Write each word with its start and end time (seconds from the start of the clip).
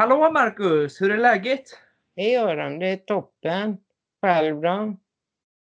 Hallå 0.00 0.30
Marcus, 0.32 1.00
hur 1.00 1.10
är 1.10 1.18
läget? 1.18 1.64
Hej 2.16 2.32
Göran, 2.32 2.78
det 2.78 2.86
är 2.86 2.96
toppen. 2.96 3.76
Själv 4.22 4.60
då? 4.60 4.96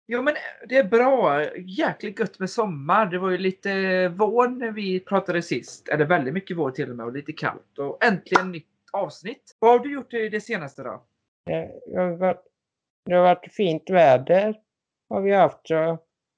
Jo 0.08 0.22
men 0.22 0.34
det 0.70 0.78
är 0.78 0.84
bra. 0.84 1.46
Jäkligt 1.56 2.20
gött 2.20 2.40
med 2.40 2.50
sommar. 2.50 3.06
Det 3.06 3.18
var 3.18 3.30
ju 3.30 3.38
lite 3.38 3.70
vår 4.08 4.48
när 4.48 4.72
vi 4.72 5.00
pratade 5.00 5.42
sist. 5.42 5.90
Eller 5.90 6.06
väldigt 6.06 6.34
mycket 6.34 6.58
vår 6.58 6.72
till 6.72 6.90
och 6.90 6.96
med 6.96 7.06
och 7.06 7.14
lite 7.14 7.32
kallt. 7.34 7.78
Och 7.80 8.06
äntligen 8.06 8.52
nytt 8.52 8.68
avsnitt. 8.94 9.56
Vad 9.60 9.72
har 9.72 9.80
du 9.80 9.94
gjort 9.94 10.14
i 10.14 10.30
det 10.30 10.42
senaste 10.42 10.84
då? 10.84 11.04
Det 11.46 11.72
har 11.96 12.18
varit, 12.18 12.44
det 13.06 13.16
har 13.16 13.24
varit 13.24 13.54
fint 13.54 13.90
väder. 13.90 14.60
Har 15.10 15.22
vi 15.22 15.32
haft 15.32 15.68
så 15.68 15.98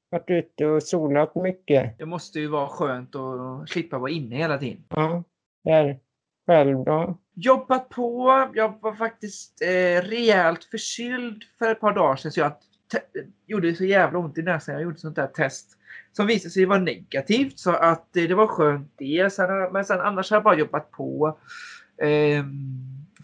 varit 0.09 0.29
ute 0.29 0.65
och 0.65 0.83
solat 0.83 1.35
mycket. 1.35 1.97
Det 1.97 2.05
måste 2.05 2.39
ju 2.39 2.47
vara 2.47 2.67
skönt 2.67 3.15
att 3.15 3.69
slippa 3.69 3.97
vara 3.97 4.11
inne 4.11 4.35
hela 4.35 4.57
tiden. 4.57 4.83
Ja, 4.89 5.23
där. 5.63 5.99
Själv 6.47 6.83
då? 6.83 7.17
Jobbat 7.41 7.89
på. 7.89 8.49
Jag 8.53 8.81
var 8.81 8.95
faktiskt 8.95 9.61
eh, 9.61 10.01
rejält 10.01 10.63
förkyld 10.63 11.43
för 11.59 11.71
ett 11.71 11.79
par 11.79 11.93
dagar 11.93 12.15
sedan. 12.15 12.31
Så 12.31 12.39
jag 12.39 12.51
gjorde 13.47 13.75
så 13.75 13.85
jävla 13.85 14.19
ont 14.19 14.37
i 14.37 14.41
näsan. 14.41 14.75
Jag 14.75 14.83
gjorde 14.83 14.99
sånt 14.99 15.15
där 15.15 15.27
test 15.27 15.77
som 16.11 16.27
visade 16.27 16.51
sig 16.51 16.65
vara 16.65 16.79
negativt. 16.79 17.59
Så 17.59 17.71
att 17.71 18.15
eh, 18.15 18.23
det 18.23 18.35
var 18.35 18.47
skönt 18.47 18.93
det. 18.97 19.33
Sen, 19.33 19.73
men 19.73 19.85
sen 19.85 19.99
annars 19.99 20.29
har 20.29 20.37
jag 20.37 20.43
bara 20.43 20.57
jobbat 20.57 20.91
på. 20.91 21.37
Eh, 22.01 22.45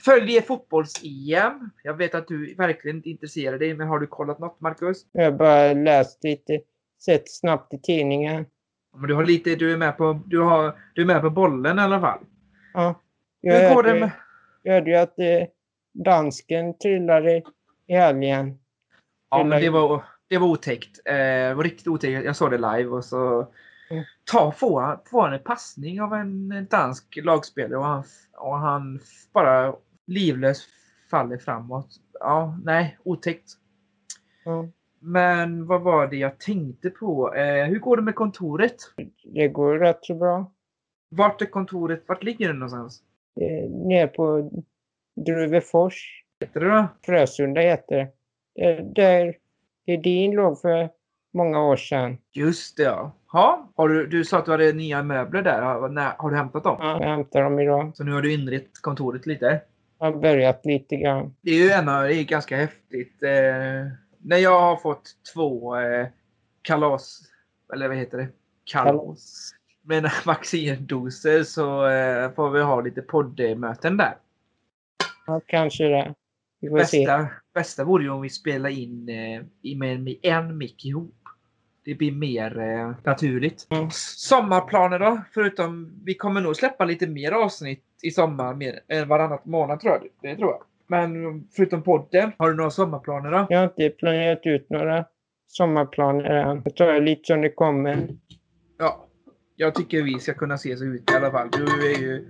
följer 0.05 0.41
fotbolls-EM. 0.41 1.69
Jag 1.83 1.93
vet 1.93 2.15
att 2.15 2.27
du 2.27 2.55
verkligen 2.55 2.97
inte 2.97 3.09
intresserar 3.09 3.59
dig. 3.59 3.73
Men 3.73 3.87
har 3.87 3.99
du 3.99 4.07
kollat 4.07 4.39
något 4.39 4.61
Marcus? 4.61 5.05
Jag 5.11 5.23
har 5.23 5.31
bara 5.31 5.73
läst 5.73 6.23
lite. 6.23 6.59
Sett 7.05 7.31
snabbt 7.31 7.73
i 7.73 7.81
tidningen. 7.81 8.45
Men 8.97 9.07
du 9.07 9.13
har 9.13 9.25
lite, 9.25 9.55
du 9.55 9.73
är 9.73 9.77
med 9.77 9.97
på, 9.97 10.21
du 10.25 10.39
har, 10.39 10.75
du 10.93 11.01
är 11.01 11.05
med 11.05 11.21
på 11.21 11.29
bollen 11.29 11.79
i 11.79 11.81
alla 11.81 12.01
fall. 12.01 12.19
Ja. 12.73 13.01
Jag 13.47 13.59
Hur 13.59 13.69
går 13.69 13.75
hörde, 13.75 13.93
det 13.93 13.99
med... 13.99 14.11
jag 14.63 14.73
hörde 14.73 14.89
ju 14.89 14.97
att 14.97 15.19
eh, 15.19 15.47
dansken 15.93 16.77
trillade 16.77 17.43
i 17.87 17.93
helgen. 17.93 18.59
Ja, 19.29 19.43
men 19.43 19.61
det 19.61 19.69
var, 19.69 20.03
det 20.27 20.37
var 20.37 20.47
otäckt. 20.47 20.99
Eh, 21.05 21.13
det 21.15 21.53
var 21.53 21.63
riktigt 21.63 21.87
otäckt. 21.87 22.25
Jag 22.25 22.35
såg 22.35 22.51
det 22.51 22.57
live 22.57 22.89
och 22.89 23.05
så 23.05 23.47
Mm. 23.89 24.03
ta, 24.31 24.51
får, 24.51 24.81
han, 24.81 24.99
får 25.05 25.21
han 25.21 25.33
en 25.33 25.43
passning 25.43 26.01
av 26.01 26.13
en 26.13 26.67
dansk 26.69 27.19
lagspelare 27.23 27.77
och 27.77 27.85
han, 27.85 28.03
och 28.37 28.57
han 28.57 28.99
bara 29.33 29.75
livlöst 30.07 30.69
faller 31.11 31.37
framåt. 31.37 31.89
Ja, 32.19 32.57
nej, 32.63 32.97
otäckt. 33.03 33.51
Ja. 34.45 34.69
Men 34.99 35.67
vad 35.67 35.81
var 35.81 36.07
det 36.07 36.15
jag 36.15 36.39
tänkte 36.39 36.89
på? 36.89 37.35
Eh, 37.35 37.65
hur 37.65 37.79
går 37.79 37.97
det 37.97 38.03
med 38.03 38.15
kontoret? 38.15 38.75
Det 39.23 39.47
går 39.47 39.79
rätt 39.79 39.99
så 40.01 40.15
bra. 40.15 40.51
Vart 41.09 41.41
är 41.41 41.45
kontoret? 41.45 42.03
Vart 42.07 42.23
ligger 42.23 42.47
det 42.47 42.53
någonstans? 42.53 43.03
Eh, 43.41 43.69
nere 43.69 44.07
på 44.07 44.51
Druvefors. 45.25 46.23
Heter 46.39 46.59
det 46.59 46.69
då? 46.69 46.87
Frösunda 47.05 47.61
heter 47.61 47.95
det. 47.95 48.65
Eh, 48.65 48.85
Där 48.85 49.35
Hedin 49.87 50.31
låg 50.31 50.61
för 50.61 50.89
många 51.33 51.63
år 51.63 51.75
sedan. 51.75 52.17
Just 52.33 52.77
det 52.77 52.83
ja. 52.83 53.11
Ha, 53.31 53.71
har 53.75 53.89
du, 53.89 54.07
du 54.07 54.25
sa 54.25 54.37
att 54.37 54.45
du 54.45 54.51
hade 54.51 54.73
nya 54.73 55.03
möbler 55.03 55.41
där. 55.41 55.61
Har, 55.61 55.89
när, 55.89 56.11
har 56.17 56.29
du 56.29 56.37
hämtat 56.37 56.63
dem? 56.63 56.77
Ja, 56.79 56.97
jag 57.01 57.09
hämtar 57.09 57.43
dem 57.43 57.59
idag. 57.59 57.91
Så 57.95 58.03
nu 58.03 58.11
har 58.11 58.21
du 58.21 58.33
inrett 58.33 58.81
kontoret 58.81 59.25
lite? 59.25 59.61
Jag 59.99 60.05
har 60.05 60.19
börjat 60.19 60.65
lite 60.65 60.95
grann. 60.95 61.35
Det 61.41 61.51
är 61.51 61.63
ju 61.63 61.69
ändå, 61.69 61.91
det 61.91 62.15
är 62.15 62.23
ganska 62.23 62.57
häftigt. 62.57 63.23
Eh, 63.23 63.29
när 64.19 64.37
jag 64.37 64.59
har 64.59 64.77
fått 64.77 65.11
två 65.33 65.77
eh, 65.77 66.07
kalas, 66.61 67.21
eller 67.73 67.87
vad 67.87 67.97
heter 67.97 68.17
det? 68.17 68.27
Kalas. 68.71 69.51
Med 69.85 70.11
vaccindoser 70.25 71.43
så 71.43 71.87
eh, 71.87 72.31
får 72.31 72.49
vi 72.49 72.61
ha 72.61 72.81
lite 72.81 73.01
poddmöten 73.01 73.97
där. 73.97 74.17
Ja, 75.27 75.41
kanske 75.45 75.83
det. 75.83 76.13
Vi 76.59 76.69
får 76.69 76.79
se. 76.79 77.05
Bästa, 77.05 77.27
bästa 77.53 77.83
vore 77.83 78.03
ju 78.03 78.09
om 78.09 78.21
vi 78.21 78.29
spelar 78.29 78.69
in 78.69 79.09
eh, 79.09 79.77
med 79.77 80.15
en 80.21 80.57
mick 80.57 80.85
ihop. 80.85 81.15
Det 81.85 81.95
blir 81.95 82.11
mer 82.11 82.59
eh, 82.59 82.91
naturligt. 83.03 83.67
Mm. 83.69 83.87
Sommarplaner 83.91 84.99
då? 84.99 85.21
Förutom, 85.33 86.01
vi 86.05 86.13
kommer 86.13 86.41
nog 86.41 86.55
släppa 86.55 86.85
lite 86.85 87.07
mer 87.07 87.31
avsnitt 87.31 87.83
i 88.01 88.11
sommar 88.11 88.53
mer 88.53 88.79
än 88.87 89.07
varannat 89.07 89.45
månad 89.45 89.79
tror 89.79 89.93
jag. 89.93 90.07
Det 90.21 90.35
tror 90.35 90.51
jag. 90.51 90.63
Men 90.87 91.43
förutom 91.55 91.83
podden, 91.83 92.31
har 92.37 92.49
du 92.49 92.55
några 92.55 92.71
sommarplaner 92.71 93.31
då? 93.31 93.47
Jag 93.49 93.59
har 93.59 93.65
inte 93.65 93.89
planerat 93.89 94.41
ut 94.43 94.69
några 94.69 95.05
sommarplaner 95.47 96.23
än. 96.23 96.61
Jag 96.65 96.75
tar 96.75 96.93
det 96.93 96.99
lite 96.99 97.21
som 97.23 97.41
det 97.41 97.49
kommer. 97.49 98.07
Ja, 98.77 99.07
jag 99.55 99.75
tycker 99.75 100.03
vi 100.03 100.19
ska 100.19 100.33
kunna 100.33 100.55
ses 100.55 100.81
ut 100.81 101.11
i 101.11 101.15
alla 101.15 101.31
fall. 101.31 101.49
Du 101.51 101.91
är 101.91 101.99
ju 101.99 102.27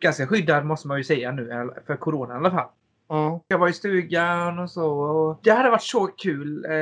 ganska 0.00 0.26
skyddad 0.26 0.66
måste 0.66 0.88
man 0.88 0.96
ju 0.98 1.04
säga 1.04 1.32
nu 1.32 1.70
för 1.86 1.96
corona 1.96 2.34
i 2.34 2.36
alla 2.36 2.50
fall. 2.50 2.68
Ja, 3.08 3.44
Jag 3.48 3.58
var 3.58 3.68
i 3.68 3.72
stugan 3.72 4.58
och 4.58 4.70
så. 4.70 4.92
Och 4.92 5.40
det 5.42 5.50
hade 5.50 5.70
varit 5.70 5.82
så 5.82 6.06
kul. 6.06 6.64
Eh, 6.64 6.72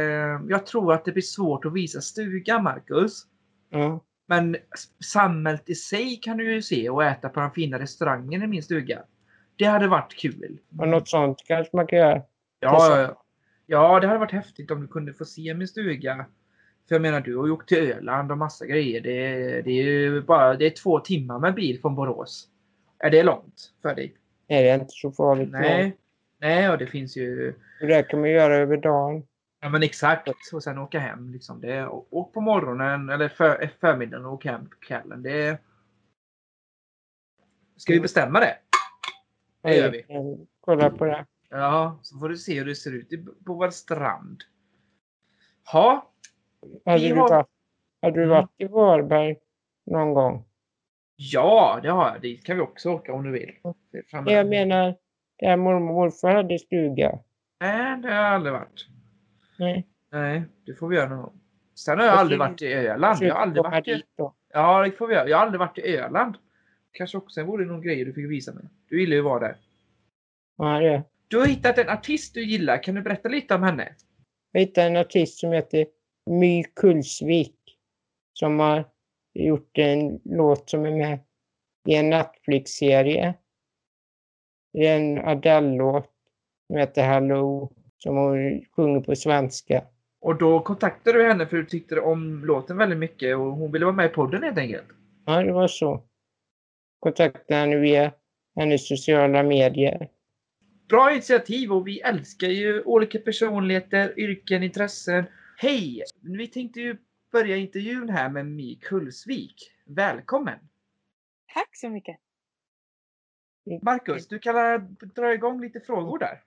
Jag 0.48 0.66
tror 0.66 0.92
att 0.92 1.04
det 1.04 1.12
blir 1.12 1.22
svårt 1.22 1.64
att 1.64 1.72
visa 1.72 2.00
stugan, 2.00 2.62
Marcus. 2.62 3.22
ja. 3.70 4.00
Men 4.26 4.56
samhället 5.04 5.70
i 5.70 5.74
sig 5.74 6.16
kan 6.22 6.36
du 6.36 6.52
ju 6.54 6.62
se 6.62 6.90
och 6.90 7.04
äta 7.04 7.28
på 7.28 7.40
den 7.40 7.50
fina 7.50 7.78
restaurangen 7.78 8.42
i 8.42 8.46
min 8.46 8.62
stuga. 8.62 9.02
Det 9.56 9.64
hade 9.64 9.88
varit 9.88 10.14
kul. 10.14 10.58
Och 10.78 10.88
något 10.88 11.08
sånt 11.08 11.38
kanske 11.46 11.76
man 11.76 11.86
kan 11.86 11.98
göra. 11.98 12.22
Ja, 12.60 13.16
ja, 13.66 14.00
det 14.00 14.06
hade 14.06 14.18
varit 14.18 14.32
häftigt 14.32 14.70
om 14.70 14.80
du 14.80 14.86
kunde 14.88 15.12
få 15.12 15.24
se 15.24 15.54
min 15.54 15.68
stuga. 15.68 16.26
För 16.88 16.94
jag 16.94 17.02
menar, 17.02 17.20
du 17.20 17.36
har 17.36 17.46
ju 17.46 17.52
åkt 17.52 17.68
till 17.68 17.92
Öland 17.92 18.32
och 18.32 18.38
massa 18.38 18.66
grejer. 18.66 19.00
Det, 19.00 19.12
det 19.62 19.70
är 19.70 19.84
ju 19.84 20.22
bara 20.22 20.54
det 20.54 20.66
är 20.66 20.70
två 20.70 21.00
timmar 21.00 21.38
med 21.38 21.54
bil 21.54 21.80
från 21.80 21.94
Borås. 21.94 22.48
Är 22.98 23.10
det 23.10 23.22
långt 23.22 23.72
för 23.82 23.94
dig? 23.94 24.16
Nej, 24.48 24.62
det 24.62 24.70
är 24.70 24.74
inte 24.74 24.86
så 24.88 25.12
farligt. 25.12 25.50
Nej. 25.50 25.96
Nej, 26.38 26.70
och 26.70 26.78
det 26.78 26.86
finns 26.86 27.16
ju... 27.16 27.54
Det 27.80 28.02
kan 28.02 28.20
man 28.20 28.30
göra 28.30 28.56
över 28.56 28.76
dagen. 28.76 29.26
Ja 29.60 29.68
men 29.68 29.82
exakt. 29.82 30.28
Och 30.52 30.62
sen 30.62 30.78
åka 30.78 30.98
hem. 30.98 31.30
Liksom. 31.30 31.60
Det, 31.60 31.86
åk 31.88 32.32
på 32.32 32.40
morgonen 32.40 33.08
eller 33.08 33.28
för, 33.28 33.70
förmiddagen 33.80 34.26
och 34.26 34.32
åk 34.32 34.44
hem 34.44 34.68
på 34.68 34.76
kvällen. 34.76 35.22
Det... 35.22 35.60
Ska 37.76 37.92
vi 37.92 38.00
bestämma 38.00 38.40
det? 38.40 38.56
Det 39.62 39.76
gör 39.76 39.90
vi. 39.90 40.04
Kolla 40.60 40.90
på 40.90 41.04
det. 41.04 41.26
Ja, 41.50 41.98
så 42.02 42.18
får 42.18 42.28
du 42.28 42.36
se 42.36 42.58
hur 42.58 42.64
det 42.64 42.74
ser 42.74 42.92
ut 42.92 43.10
på 43.46 43.54
vår 43.54 43.70
strand. 43.70 44.42
Ha, 45.72 46.13
Hade, 46.84 46.98
Vi 47.02 47.08
du, 47.08 47.14
har- 47.14 47.28
varit, 47.30 47.46
hade 48.02 48.20
du 48.20 48.26
varit 48.26 48.50
i 48.58 48.64
Varberg 48.64 49.36
någon 49.86 50.14
gång? 50.14 50.44
ja, 51.16 51.80
det 51.82 51.88
har 51.90 52.08
jag. 52.12 52.20
Dit 52.20 52.44
kan 52.44 52.56
vi 52.56 52.62
också 52.62 52.90
åka 52.90 53.12
om 53.12 53.24
du 53.24 53.30
vill. 53.30 53.50
Framöver. 54.10 54.36
Jag 54.36 54.46
menar, 54.48 54.96
där 55.38 55.56
mormor 55.56 55.74
och 55.88 55.94
morfar 55.94 56.34
hade 56.34 56.58
stuga. 56.58 57.18
Nej, 57.60 57.98
det 58.02 58.08
har 58.08 58.14
jag 58.22 58.32
aldrig 58.34 58.52
varit. 58.52 58.86
Nej. 59.58 59.86
Nej, 60.12 60.42
det 60.66 60.74
får 60.74 60.88
vi 60.88 60.96
göra 60.96 61.08
någon 61.08 61.22
gång. 61.22 61.40
Sen 61.74 61.98
har 61.98 62.04
jag 62.06 62.12
Jag 62.14 62.20
aldrig 62.20 62.38
varit 62.38 62.62
i 62.62 62.72
Öland. 62.72 63.18
Jag 63.22 63.34
har 63.34 63.40
aldrig 63.42 63.64
varit 63.64 63.88
i... 63.88 64.02
Ja, 64.52 64.82
det 64.84 64.90
får 64.90 65.06
vi 65.06 65.14
göra. 65.14 65.28
Jag 65.28 65.36
har 65.36 65.42
aldrig 65.46 65.58
varit 65.60 65.78
i 65.78 65.96
Öland. 65.96 66.36
Kanske 66.92 67.18
också 67.18 67.42
vore 67.44 67.64
någon 67.64 67.82
grej 67.82 68.04
du 68.04 68.12
fick 68.12 68.30
visa 68.30 68.52
mig. 68.54 68.64
Du 68.88 69.00
gillar 69.00 69.14
ju 69.14 69.18
att 69.20 69.24
vara 69.24 69.40
där. 69.40 69.56
Ja, 70.56 70.80
det. 70.80 71.02
Du 71.28 71.38
har 71.38 71.46
hittat 71.46 71.78
en 71.78 71.88
artist 71.88 72.34
du 72.34 72.44
gillar. 72.44 72.82
Kan 72.82 72.94
du 72.94 73.02
berätta 73.02 73.28
lite 73.28 73.54
om 73.54 73.62
henne? 73.62 73.88
Jag 74.52 74.60
hittade 74.60 74.86
en 74.86 74.96
artist 74.96 75.38
som 75.38 75.52
heter 75.52 75.86
My 76.26 76.64
Kullsvik. 76.64 77.56
Som 78.32 78.60
har 78.60 78.84
gjort 79.34 79.78
en 79.78 80.20
låt 80.24 80.70
som 80.70 80.84
är 80.84 80.90
med 80.90 81.18
i 81.88 81.94
en 81.94 82.10
Netflix-serie. 82.10 83.34
Det 84.72 84.86
är 84.86 84.96
en 84.96 85.18
Adele-låt 85.18 86.10
som 86.66 86.76
heter 86.76 87.02
Hello. 87.02 87.72
Som 87.96 88.16
hon 88.16 88.64
sjunger 88.76 89.00
på 89.00 89.16
svenska. 89.16 89.84
Och 90.20 90.38
då 90.38 90.60
kontaktade 90.60 91.18
du 91.18 91.28
henne 91.28 91.46
för 91.46 91.56
du 91.56 91.64
tyckte 91.64 92.00
om 92.00 92.44
låten 92.44 92.76
väldigt 92.76 92.98
mycket 92.98 93.36
och 93.36 93.44
hon 93.44 93.72
ville 93.72 93.84
vara 93.84 93.96
med 93.96 94.06
i 94.06 94.08
podden 94.08 94.42
helt 94.42 94.58
enkelt. 94.58 94.84
Ja, 95.26 95.42
det 95.42 95.52
var 95.52 95.68
så. 95.68 96.02
Kontaktade 97.00 97.60
henne 97.60 97.76
via 97.76 98.12
hennes 98.56 98.88
sociala 98.88 99.42
medier. 99.42 100.08
Bra 100.88 101.12
initiativ 101.12 101.72
och 101.72 101.86
vi 101.86 102.00
älskar 102.00 102.48
ju 102.48 102.82
olika 102.82 103.18
personligheter, 103.18 104.18
yrken, 104.20 104.62
intressen. 104.62 105.24
Hej! 105.56 106.02
Vi 106.22 106.48
tänkte 106.48 106.80
ju 106.80 106.96
börja 107.32 107.56
intervjun 107.56 108.08
här 108.08 108.30
med 108.30 108.46
My 108.46 108.76
Kullsvik. 108.76 109.70
Välkommen! 109.84 110.58
Tack 111.54 111.76
så 111.76 111.88
mycket. 111.88 112.16
Marcus, 113.82 114.28
du 114.28 114.38
kan 114.38 114.54
dra 115.14 115.34
igång 115.34 115.60
lite 115.60 115.80
frågor 115.80 116.18
där. 116.18 116.42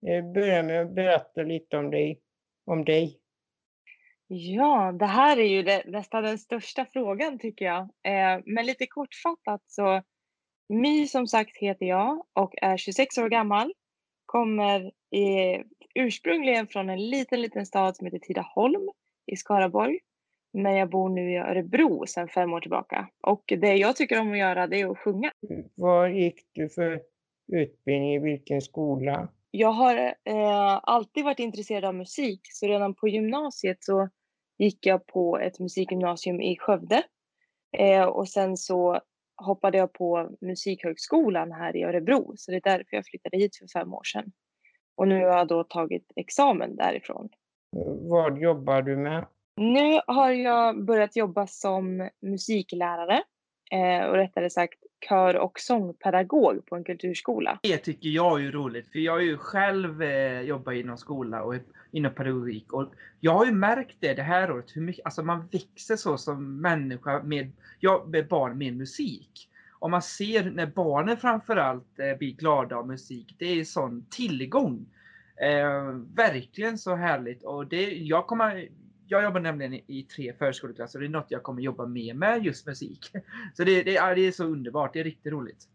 Jag 0.00 0.32
börjar 0.32 0.62
med 0.62 0.82
att 0.82 0.94
berätta 0.94 1.42
lite 1.42 1.76
om 1.76 1.90
dig. 1.90 2.20
Om 2.64 2.84
dig. 2.84 3.20
Ja, 4.26 4.92
det 4.92 5.06
här 5.06 5.36
är 5.36 5.48
ju 5.48 5.62
det, 5.62 5.82
nästan 5.86 6.22
den 6.22 6.38
största 6.38 6.86
frågan 6.92 7.38
tycker 7.38 7.64
jag. 7.64 7.82
Eh, 7.82 8.42
men 8.46 8.66
lite 8.66 8.86
kortfattat 8.86 9.62
så, 9.66 10.02
My 10.68 11.06
som 11.06 11.26
sagt 11.26 11.56
heter 11.56 11.86
jag 11.86 12.26
och 12.32 12.54
är 12.62 12.76
26 12.76 13.18
år 13.18 13.28
gammal. 13.28 13.72
Kommer 14.26 14.80
eh, 15.10 15.62
ursprungligen 15.98 16.66
från 16.66 16.90
en 16.90 17.08
liten, 17.10 17.42
liten 17.42 17.66
stad 17.66 17.96
som 17.96 18.06
heter 18.06 18.18
Tidaholm 18.18 18.88
i 19.26 19.36
Skaraborg. 19.36 19.98
Men 20.52 20.76
jag 20.76 20.90
bor 20.90 21.08
nu 21.08 21.32
i 21.32 21.36
Örebro 21.36 22.06
sedan 22.06 22.28
fem 22.28 22.52
år 22.52 22.60
tillbaka. 22.60 23.08
Och 23.20 23.44
det 23.46 23.74
jag 23.74 23.96
tycker 23.96 24.20
om 24.20 24.32
att 24.32 24.38
göra 24.38 24.66
det 24.66 24.80
är 24.80 24.90
att 24.90 24.98
sjunga. 24.98 25.30
Vad 25.74 26.12
gick 26.12 26.46
du 26.52 26.68
för 26.68 27.00
utbildning 27.52 28.14
i 28.14 28.18
vilken 28.18 28.60
skola? 28.60 29.28
Jag 29.50 29.72
har 29.72 29.96
eh, 30.24 30.80
alltid 30.82 31.24
varit 31.24 31.38
intresserad 31.38 31.84
av 31.84 31.94
musik, 31.94 32.40
så 32.42 32.66
redan 32.66 32.94
på 32.94 33.08
gymnasiet 33.08 33.84
så 33.84 34.08
gick 34.58 34.86
jag 34.86 35.06
på 35.06 35.38
ett 35.38 35.58
musikgymnasium 35.58 36.40
i 36.40 36.56
Skövde. 36.58 37.02
Eh, 37.78 38.04
och 38.04 38.28
sen 38.28 38.56
så 38.56 39.00
hoppade 39.36 39.78
jag 39.78 39.92
på 39.92 40.30
Musikhögskolan 40.40 41.52
här 41.52 41.76
i 41.76 41.82
Örebro, 41.82 42.32
så 42.36 42.50
det 42.50 42.56
är 42.56 42.78
därför 42.78 42.96
jag 42.96 43.06
flyttade 43.06 43.36
hit 43.36 43.56
för 43.56 43.80
fem 43.80 43.94
år 43.94 44.04
sedan. 44.04 44.32
Och 44.98 45.08
nu 45.08 45.14
har 45.14 45.38
jag 45.38 45.48
då 45.48 45.64
tagit 45.64 46.12
examen 46.16 46.76
därifrån. 46.76 47.28
Vad 48.00 48.38
jobbar 48.38 48.82
du 48.82 48.96
med? 48.96 49.26
Nu 49.56 50.00
har 50.06 50.30
jag 50.30 50.84
börjat 50.84 51.16
jobba 51.16 51.46
som 51.46 52.08
musiklärare, 52.20 53.22
eh, 53.70 54.06
och 54.08 54.14
rättare 54.14 54.50
sagt 54.50 54.78
kör 55.08 55.36
och 55.36 55.60
sångpedagog 55.60 56.66
på 56.66 56.76
en 56.76 56.84
kulturskola. 56.84 57.58
Det 57.62 57.76
tycker 57.78 58.08
jag 58.08 58.44
är 58.44 58.52
roligt, 58.52 58.92
för 58.92 58.98
jag 58.98 59.12
har 59.12 59.20
ju 59.20 59.36
själv 59.36 60.02
eh, 60.02 60.40
jobbat 60.40 60.74
inom 60.74 60.98
skola 60.98 61.42
och 61.42 61.54
inom 61.92 62.14
pedagogik. 62.14 62.72
Och 62.72 62.92
jag 63.20 63.32
har 63.32 63.46
ju 63.46 63.52
märkt 63.52 63.96
det 64.00 64.14
det 64.14 64.22
här 64.22 64.52
året, 64.52 64.76
hur 64.76 64.82
mycket, 64.82 65.04
alltså 65.04 65.22
man 65.22 65.48
växer 65.52 65.96
så 65.96 66.18
som 66.18 66.60
människa 66.60 67.22
med, 67.22 67.52
ja, 67.80 68.04
med 68.08 68.28
barn 68.28 68.58
med 68.58 68.76
musik. 68.76 69.48
Och 69.78 69.90
man 69.90 70.02
ser 70.02 70.50
när 70.50 70.66
barnen 70.66 71.16
framförallt 71.16 71.98
eh, 71.98 72.18
blir 72.18 72.32
glada 72.32 72.76
av 72.76 72.86
musik, 72.86 73.36
det 73.38 73.46
är 73.46 73.64
sån 73.64 74.06
tillgång. 74.10 74.86
Eh, 75.42 75.92
verkligen 76.16 76.78
så 76.78 76.94
härligt. 76.94 77.44
Och 77.44 77.66
det, 77.66 77.92
jag 77.92 78.26
kommer 78.26 78.68
jag 79.10 79.22
jobbar 79.22 79.40
nämligen 79.40 79.74
i 79.74 80.06
tre 80.16 80.32
förskoleklasser 80.32 80.98
och 80.98 81.00
det 81.00 81.06
är 81.06 81.10
något 81.10 81.30
jag 81.30 81.42
kommer 81.42 81.62
jobba 81.62 81.86
mer 81.86 82.14
med 82.14 82.44
just 82.44 82.66
musik. 82.66 83.10
Så 83.54 83.64
det, 83.64 83.82
det, 83.82 84.14
det 84.14 84.26
är 84.26 84.32
så 84.32 84.44
underbart, 84.44 84.92
det 84.92 85.00
är 85.00 85.04
riktigt 85.04 85.32
roligt. 85.32 85.68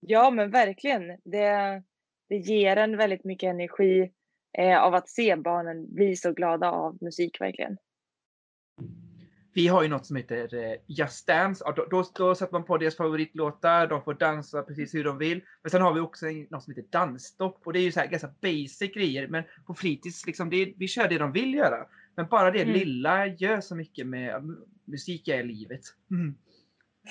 Ja 0.00 0.30
men 0.30 0.50
verkligen. 0.50 1.08
Det, 1.24 1.82
det 2.28 2.36
ger 2.36 2.76
en 2.76 2.96
väldigt 2.96 3.24
mycket 3.24 3.50
energi 3.50 4.12
eh, 4.58 4.82
av 4.82 4.94
att 4.94 5.08
se 5.08 5.36
barnen 5.36 5.94
bli 5.94 6.16
så 6.16 6.32
glada 6.32 6.70
av 6.70 6.98
musik 7.00 7.40
verkligen. 7.40 7.76
Vi 9.58 9.68
har 9.68 9.82
ju 9.82 9.88
något 9.88 10.06
som 10.06 10.16
heter 10.16 10.54
eh, 10.54 10.76
Just 10.86 11.26
Dance. 11.26 11.64
Då, 11.76 11.86
då, 11.90 12.04
då 12.14 12.34
sätter 12.34 12.52
man 12.52 12.64
på 12.64 12.78
deras 12.78 12.96
favoritlåtar, 12.96 13.86
de 13.86 14.02
får 14.02 14.14
dansa 14.14 14.62
precis 14.62 14.94
hur 14.94 15.04
de 15.04 15.18
vill. 15.18 15.40
Men 15.62 15.70
sen 15.70 15.82
har 15.82 15.94
vi 15.94 16.00
också 16.00 16.26
något 16.50 16.62
som 16.62 16.74
heter 16.74 16.88
dansstopp 16.90 17.66
och 17.66 17.72
det 17.72 17.78
är 17.78 17.82
ju 17.82 17.92
så 17.92 18.00
här 18.00 18.06
ganska 18.06 18.34
basic 18.40 18.94
grejer. 18.94 19.28
Men 19.28 19.44
på 19.66 19.74
fritids, 19.74 20.26
liksom, 20.26 20.50
det, 20.50 20.72
vi 20.76 20.88
kör 20.88 21.08
det 21.08 21.18
de 21.18 21.32
vill 21.32 21.54
göra. 21.54 21.86
Men 22.16 22.26
bara 22.26 22.50
det 22.50 22.62
mm. 22.62 22.74
lilla 22.74 23.26
gör 23.26 23.60
så 23.60 23.74
mycket 23.74 24.06
med 24.06 24.56
musik 24.84 25.28
är 25.28 25.44
livet. 25.44 25.82
Mm. 26.10 26.34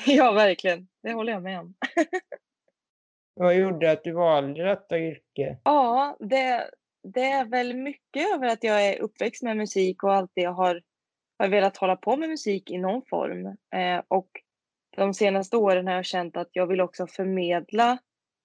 Ja, 0.05 0.31
verkligen. 0.31 0.87
Det 1.03 1.13
håller 1.13 1.33
jag 1.33 1.43
med 1.43 1.59
om. 1.59 1.73
Vad 3.35 3.55
gjorde 3.55 3.91
att 3.91 4.03
du 4.03 4.11
valde 4.11 4.63
detta 4.63 4.99
yrke? 4.99 5.57
Ja, 5.63 6.17
det, 6.19 6.69
det 7.13 7.23
är 7.23 7.45
väl 7.45 7.73
mycket 7.73 8.35
över 8.35 8.47
att 8.47 8.63
jag 8.63 8.85
är 8.85 8.99
uppväxt 8.99 9.43
med 9.43 9.57
musik 9.57 10.03
och 10.03 10.13
alltid 10.13 10.47
har 10.47 10.81
har 11.37 11.47
velat 11.47 11.77
hålla 11.77 11.95
på 11.95 12.17
med 12.17 12.29
musik 12.29 12.71
i 12.71 12.77
någon 12.77 13.01
form. 13.09 13.45
Eh, 13.75 14.03
och 14.07 14.29
de 14.97 15.13
senaste 15.13 15.57
åren 15.57 15.87
har 15.87 15.93
jag 15.93 16.05
känt 16.05 16.37
att 16.37 16.49
jag 16.51 16.67
vill 16.67 16.81
också 16.81 17.07
förmedla 17.07 17.97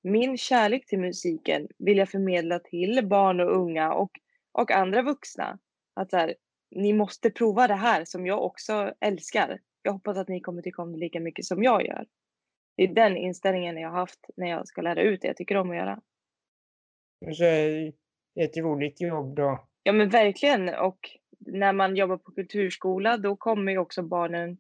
min 0.03 0.39
kärlek 0.39 0.87
till 0.87 0.99
musiken, 0.99 1.69
vill 1.79 1.99
jag 1.99 2.09
förmedla 2.09 2.59
till 2.59 3.07
barn 3.09 3.41
och 3.41 3.57
unga 3.57 3.93
och, 3.93 4.11
och 4.53 4.71
andra 4.71 5.03
vuxna. 5.03 5.59
Att 5.95 6.11
så 6.11 6.17
här, 6.17 6.35
ni 6.71 6.93
måste 6.93 7.31
prova 7.31 7.67
det 7.67 7.75
här 7.75 8.05
som 8.05 8.27
jag 8.27 8.45
också 8.45 8.95
älskar. 9.01 9.61
Jag 9.83 9.93
hoppas 9.93 10.17
att 10.17 10.29
ni 10.29 10.41
kommer 10.41 10.63
tycka 10.63 10.83
om 10.83 10.93
det 10.93 10.99
lika 10.99 11.21
mycket 11.21 11.45
som 11.45 11.63
jag 11.63 11.87
gör. 11.87 12.07
Det 12.77 12.83
är 12.83 12.95
den 12.95 13.17
inställningen 13.17 13.77
jag 13.77 13.91
har 13.91 13.99
haft 13.99 14.27
när 14.37 14.47
jag 14.47 14.69
ska 14.69 14.83
lära 14.83 15.03
ut 15.03 15.21
det 15.21 15.29
jag 15.29 15.37
tycker 15.37 15.57
om 15.57 15.71
att 15.71 15.77
göra. 15.77 16.01
Så 17.33 17.45
ett 18.41 18.57
roligt 18.57 19.01
jobb 19.01 19.37
då? 19.37 19.69
Ja 19.83 19.93
men 19.93 20.09
verkligen 20.09 20.69
och 20.69 20.99
när 21.47 21.73
man 21.73 21.97
jobbar 21.97 22.17
på 22.17 22.33
kulturskola 22.33 23.17
då 23.17 23.37
kommer 23.37 23.73
ju 23.73 23.79
också 23.79 24.03
barnen 24.03 24.57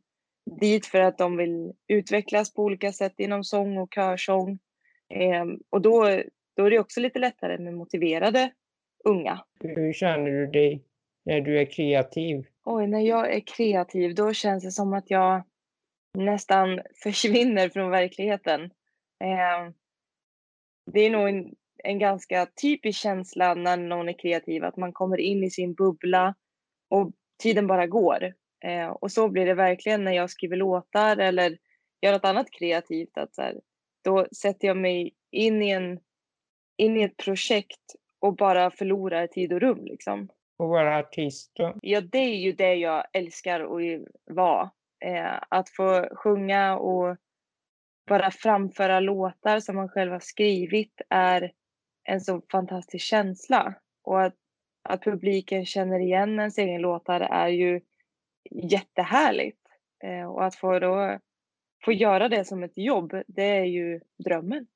dit 0.61 0.87
för 0.87 1.00
att 1.00 1.19
de 1.19 1.37
vill 1.37 1.73
utvecklas 1.88 2.55
på 2.55 2.62
olika 2.62 2.93
sätt 2.93 3.14
inom 3.17 3.44
sång 3.44 3.79
och 3.79 3.94
körsång. 3.94 4.58
Eh, 5.14 5.44
och 5.70 5.82
då, 5.82 6.23
då 6.56 6.64
är 6.67 6.70
det 6.70 6.79
också 6.79 7.00
lite 7.00 7.19
lättare 7.19 7.58
med 7.58 7.75
motiverade 7.75 8.52
unga. 9.05 9.44
Hur 9.61 9.93
känner 9.93 10.31
du 10.31 10.46
dig 10.46 10.84
när 11.25 11.40
du 11.40 11.61
är 11.61 11.64
kreativ? 11.64 12.46
Oj, 12.64 12.87
när 12.87 13.00
jag 13.00 13.35
är 13.35 13.40
kreativ 13.40 14.14
då 14.14 14.32
känns 14.32 14.64
det 14.64 14.70
som 14.70 14.93
att 14.93 15.11
jag 15.11 15.43
nästan 16.19 16.81
försvinner 17.02 17.69
från 17.69 17.90
verkligheten. 17.90 18.64
Eh, 19.20 19.73
det 20.93 21.00
är 21.00 21.11
nog 21.11 21.28
en, 21.28 21.55
en 21.85 21.99
ganska 21.99 22.46
typisk 22.46 22.99
känsla 23.00 23.55
när 23.55 23.76
någon 23.76 24.08
är 24.08 24.19
kreativ, 24.19 24.64
att 24.64 24.76
man 24.76 24.93
kommer 24.93 25.20
in 25.20 25.44
i 25.44 25.50
sin 25.50 25.75
bubbla 25.75 26.35
och 26.92 27.12
tiden 27.42 27.66
bara 27.66 27.86
går. 27.86 28.34
Eh, 28.64 28.88
och 28.88 29.12
så 29.12 29.28
blir 29.28 29.46
det 29.46 29.54
verkligen 29.54 30.04
när 30.04 30.12
jag 30.12 30.30
skriver 30.30 30.56
låtar 30.56 31.16
eller 31.16 31.58
gör 32.02 32.12
något 32.12 32.24
annat 32.24 32.50
kreativt. 32.50 33.18
Att 33.18 33.34
så 33.34 33.42
här, 33.42 33.60
då 34.04 34.26
sätter 34.36 34.68
jag 34.68 34.76
mig 34.76 35.14
in 35.30 35.62
i, 35.62 35.70
en, 35.70 36.00
in 36.76 36.96
i 36.96 37.02
ett 37.02 37.16
projekt 37.16 37.80
och 38.20 38.36
bara 38.36 38.70
förlorar 38.70 39.26
tid 39.26 39.52
och 39.52 39.60
rum. 39.60 39.84
Liksom. 39.84 40.28
Och 40.58 40.68
vara 40.68 40.98
artist 40.98 41.52
då? 41.54 41.78
Ja, 41.82 42.00
det 42.00 42.18
är 42.18 42.36
ju 42.36 42.52
det 42.52 42.74
jag 42.74 43.04
älskar 43.12 43.60
att 43.60 44.08
vara. 44.30 44.70
Eh, 45.04 45.38
att 45.48 45.68
få 45.68 46.08
sjunga 46.16 46.78
och 46.78 47.16
bara 48.08 48.30
framföra 48.30 49.00
låtar 49.00 49.60
som 49.60 49.76
man 49.76 49.88
själv 49.88 50.12
har 50.12 50.20
skrivit 50.20 51.00
är 51.08 51.52
en 52.04 52.20
så 52.20 52.42
fantastisk 52.52 53.04
känsla. 53.04 53.74
Och 54.04 54.22
att 54.22 54.34
att 54.82 55.02
publiken 55.05 55.67
känner 55.67 55.99
igen 55.99 56.38
ens 56.38 56.58
egen 56.58 56.81
låtar 56.81 57.20
är 57.20 57.49
ju 57.49 57.81
jättehärligt. 58.50 59.58
Eh, 60.05 60.31
och 60.31 60.44
att 60.44 60.55
få, 60.55 60.79
då, 60.79 61.19
få 61.84 61.93
göra 61.93 62.29
det 62.29 62.44
som 62.44 62.62
ett 62.62 62.79
jobb, 62.79 63.23
det 63.26 63.43
är 63.58 63.64
ju 63.64 64.00
drömmen. 64.25 64.67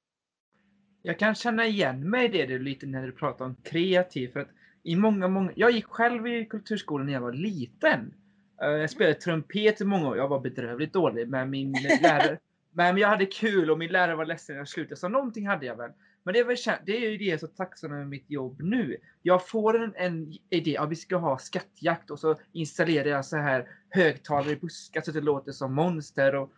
Jag 1.02 1.18
kan 1.18 1.34
känna 1.34 1.66
igen 1.66 2.10
mig 2.10 2.24
i 2.24 2.28
det 2.28 2.46
du 2.46 2.58
lite 2.58 2.86
när 2.86 3.06
du 3.06 3.12
pratar 3.12 3.44
om 3.44 3.56
kreativ. 3.64 4.32
För 4.32 4.40
att 4.40 4.48
i 4.82 4.96
många, 4.96 5.28
många, 5.28 5.52
jag 5.54 5.70
gick 5.70 5.86
själv 5.86 6.26
i 6.26 6.46
kulturskolan 6.46 7.06
när 7.06 7.12
jag 7.12 7.20
var 7.20 7.32
liten. 7.32 8.14
Eh, 8.62 8.68
jag 8.68 8.90
spelade 8.90 9.14
trumpet 9.14 9.80
i 9.80 9.84
många 9.84 10.08
år. 10.08 10.16
Jag 10.16 10.28
var 10.28 10.40
bedrövligt 10.40 10.92
dålig 10.92 11.28
med 11.28 11.48
min 11.48 11.72
lärare. 12.02 12.38
Men 12.72 12.98
jag 12.98 13.08
hade 13.08 13.26
kul 13.26 13.70
och 13.70 13.78
min 13.78 13.92
lärare 13.92 14.16
var 14.16 14.24
ledsen 14.24 14.54
när 14.54 14.60
jag 14.60 14.68
slutade. 14.68 14.96
Så 14.96 15.08
någonting 15.08 15.46
hade 15.46 15.66
jag 15.66 15.76
väl. 15.76 15.90
Men 16.26 16.32
det 16.32 16.40
är, 16.40 16.44
väl, 16.44 16.56
det 16.86 16.96
är 16.96 17.10
ju 17.10 17.16
det 17.16 17.38
så 17.38 17.46
tacksam 17.46 17.90
med 17.90 18.08
mitt 18.08 18.30
jobb 18.30 18.60
nu. 18.60 18.96
Jag 19.22 19.48
får 19.48 19.84
en, 19.84 19.94
en 19.96 20.32
idé, 20.50 20.76
att 20.76 20.90
vi 20.90 20.96
ska 20.96 21.16
ha 21.16 21.38
skattjakt 21.38 22.10
och 22.10 22.18
så 22.18 22.36
installerar 22.52 23.08
jag 23.08 23.24
så 23.24 23.36
här 23.36 23.68
högtalare 23.90 24.52
i 24.52 24.56
buskar 24.56 25.00
så 25.00 25.10
att 25.10 25.14
det 25.14 25.20
låter 25.20 25.52
som 25.52 25.74
monster. 25.74 26.34
Och, 26.34 26.52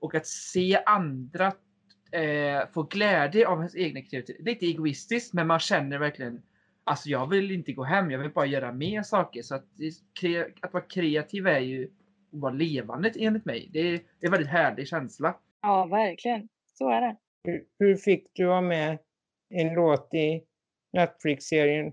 och 0.00 0.14
att 0.14 0.26
se 0.26 0.82
andra 0.86 1.46
eh, 2.12 2.68
få 2.72 2.82
glädje 2.82 3.48
av 3.48 3.58
ens 3.58 3.76
egna 3.76 4.00
kreativitet. 4.00 4.46
Lite 4.46 4.66
egoistiskt 4.66 5.32
men 5.32 5.46
man 5.46 5.60
känner 5.60 5.98
verkligen 5.98 6.42
Alltså 6.86 7.08
jag 7.08 7.30
vill 7.30 7.50
inte 7.50 7.72
gå 7.72 7.84
hem, 7.84 8.10
jag 8.10 8.18
vill 8.18 8.30
bara 8.30 8.46
göra 8.46 8.72
mer 8.72 9.02
saker. 9.02 9.42
Så 9.42 9.54
att, 9.54 9.64
att 10.60 10.72
vara 10.72 10.84
kreativ 10.84 11.46
är 11.46 11.60
ju 11.60 11.84
att 11.84 12.40
vara 12.40 12.52
levande 12.52 13.12
enligt 13.16 13.44
mig. 13.44 13.68
Det 13.72 13.78
är, 13.78 13.92
det 13.92 13.98
är 13.98 14.26
en 14.26 14.30
väldigt 14.30 14.50
härlig 14.50 14.88
känsla. 14.88 15.36
Ja, 15.62 15.86
verkligen. 15.86 16.48
Så 16.78 16.90
är 16.90 17.00
det. 17.00 17.16
Hur, 17.78 17.96
fick 17.96 18.30
du 18.32 18.46
vara 18.46 18.60
med 18.60 18.98
en 19.50 19.74
låt 19.74 20.14
i 20.14 20.44
Netflix-serien 20.92 21.92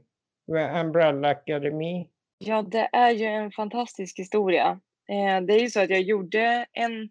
Umbrella 0.82 1.30
Academy? 1.30 2.08
Ja, 2.38 2.62
det 2.62 2.90
är 2.94 3.12
ju 3.12 3.26
en 3.26 3.52
fantastisk 3.52 4.20
historia. 4.20 4.80
Eh, 5.10 5.42
det 5.42 5.54
är 5.54 5.60
ju 5.60 5.70
så 5.70 5.80
att 5.80 5.90
jag 5.90 6.02
gjorde 6.02 6.66
en, 6.72 7.10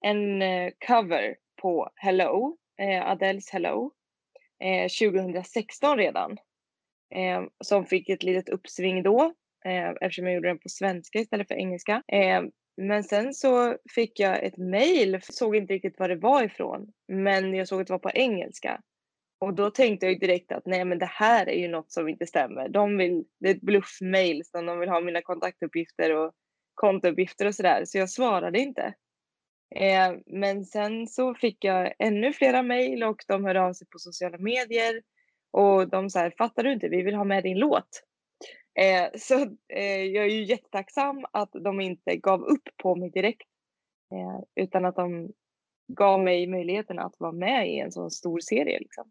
en 0.00 0.42
eh, 0.42 0.72
cover 0.86 1.36
på 1.62 1.90
Hello, 1.94 2.56
eh, 2.80 3.10
Adeles 3.10 3.50
Hello, 3.50 3.92
2016 5.00 5.96
redan. 5.96 6.38
Som 7.64 7.86
fick 7.86 8.08
ett 8.08 8.22
litet 8.22 8.48
uppsving 8.48 9.02
då 9.02 9.34
eftersom 10.00 10.26
jag 10.26 10.34
gjorde 10.34 10.48
den 10.48 10.58
på 10.58 10.68
svenska 10.68 11.18
istället 11.18 11.48
för 11.48 11.54
engelska. 11.54 12.02
Men 12.80 13.04
sen 13.04 13.34
så 13.34 13.76
fick 13.94 14.20
jag 14.20 14.44
ett 14.44 14.56
mejl, 14.56 15.20
såg 15.22 15.56
inte 15.56 15.74
riktigt 15.74 15.98
vad 15.98 16.10
det 16.10 16.16
var 16.16 16.42
ifrån, 16.42 16.92
men 17.08 17.54
jag 17.54 17.68
såg 17.68 17.80
att 17.80 17.86
det 17.86 17.92
var 17.92 17.98
på 17.98 18.10
engelska. 18.10 18.80
Och 19.40 19.54
då 19.54 19.70
tänkte 19.70 20.06
jag 20.06 20.20
direkt 20.20 20.52
att 20.52 20.66
nej 20.66 20.84
men 20.84 20.98
det 20.98 21.06
här 21.06 21.48
är 21.48 21.58
ju 21.58 21.68
något 21.68 21.92
som 21.92 22.08
inte 22.08 22.26
stämmer. 22.26 22.68
De 22.68 22.96
vill, 22.96 23.24
det 23.40 23.48
är 23.48 23.54
ett 23.54 23.60
bluffmail 23.60 24.44
som 24.44 24.66
de 24.66 24.78
vill 24.78 24.88
ha 24.88 25.00
mina 25.00 25.22
kontaktuppgifter 25.22 26.16
och 26.16 26.32
kontouppgifter 26.74 27.46
och 27.46 27.54
sådär. 27.54 27.82
Så 27.84 27.98
jag 27.98 28.10
svarade 28.10 28.58
inte. 28.58 28.94
Eh, 29.76 30.12
men 30.26 30.64
sen 30.64 31.06
så 31.06 31.34
fick 31.34 31.64
jag 31.64 31.94
ännu 31.98 32.32
flera 32.32 32.62
mejl. 32.62 33.04
och 33.04 33.24
de 33.28 33.44
hörde 33.44 33.62
av 33.62 33.72
sig 33.72 33.86
på 33.86 33.98
sociala 33.98 34.38
medier. 34.38 35.02
Och 35.50 35.88
de 35.88 36.10
sa, 36.10 36.30
fattar 36.38 36.62
du 36.62 36.72
inte, 36.72 36.88
vi 36.88 37.02
vill 37.02 37.14
ha 37.14 37.24
med 37.24 37.42
din 37.42 37.58
låt. 37.58 38.02
Eh, 38.78 39.10
så 39.14 39.34
eh, 39.68 40.02
jag 40.04 40.24
är 40.24 40.30
ju 40.30 40.44
jättetacksam 40.44 41.26
att 41.32 41.50
de 41.52 41.80
inte 41.80 42.16
gav 42.16 42.42
upp 42.42 42.68
på 42.76 42.96
mig 42.96 43.10
direkt. 43.10 43.48
Eh, 44.12 44.64
utan 44.64 44.84
att 44.84 44.96
de 44.96 45.32
gav 45.88 46.20
mig 46.20 46.46
möjligheten 46.46 46.98
att 46.98 47.14
vara 47.18 47.32
med 47.32 47.68
i 47.68 47.78
en 47.78 47.92
sån 47.92 48.10
stor 48.10 48.40
serie. 48.40 48.78
Liksom. 48.78 49.10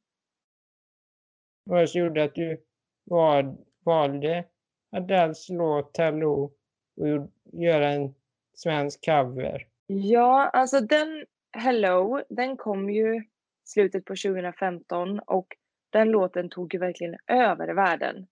Vad 1.64 1.90
gjorde 1.90 2.24
att 2.24 2.36
du 2.36 2.64
val, 3.10 3.58
valde 3.86 4.46
Adeles 4.92 5.50
låt 5.50 5.98
Hello 5.98 6.52
och 6.98 7.30
göra 7.54 7.90
en 7.90 8.16
svensk 8.54 9.06
cover? 9.06 9.68
Ja, 9.88 10.50
alltså 10.54 10.80
den 10.80 11.26
Hello, 11.52 12.24
den 12.30 12.58
kom 12.58 12.90
ju 12.90 13.24
slutet 13.66 14.06
på 14.06 14.16
2015 14.16 15.20
och 15.20 15.48
den 15.90 16.12
låten 16.12 16.50
tog 16.50 16.74
ju 16.74 16.80
verkligen 16.80 17.18
över 17.28 17.74
världen. 17.74 18.28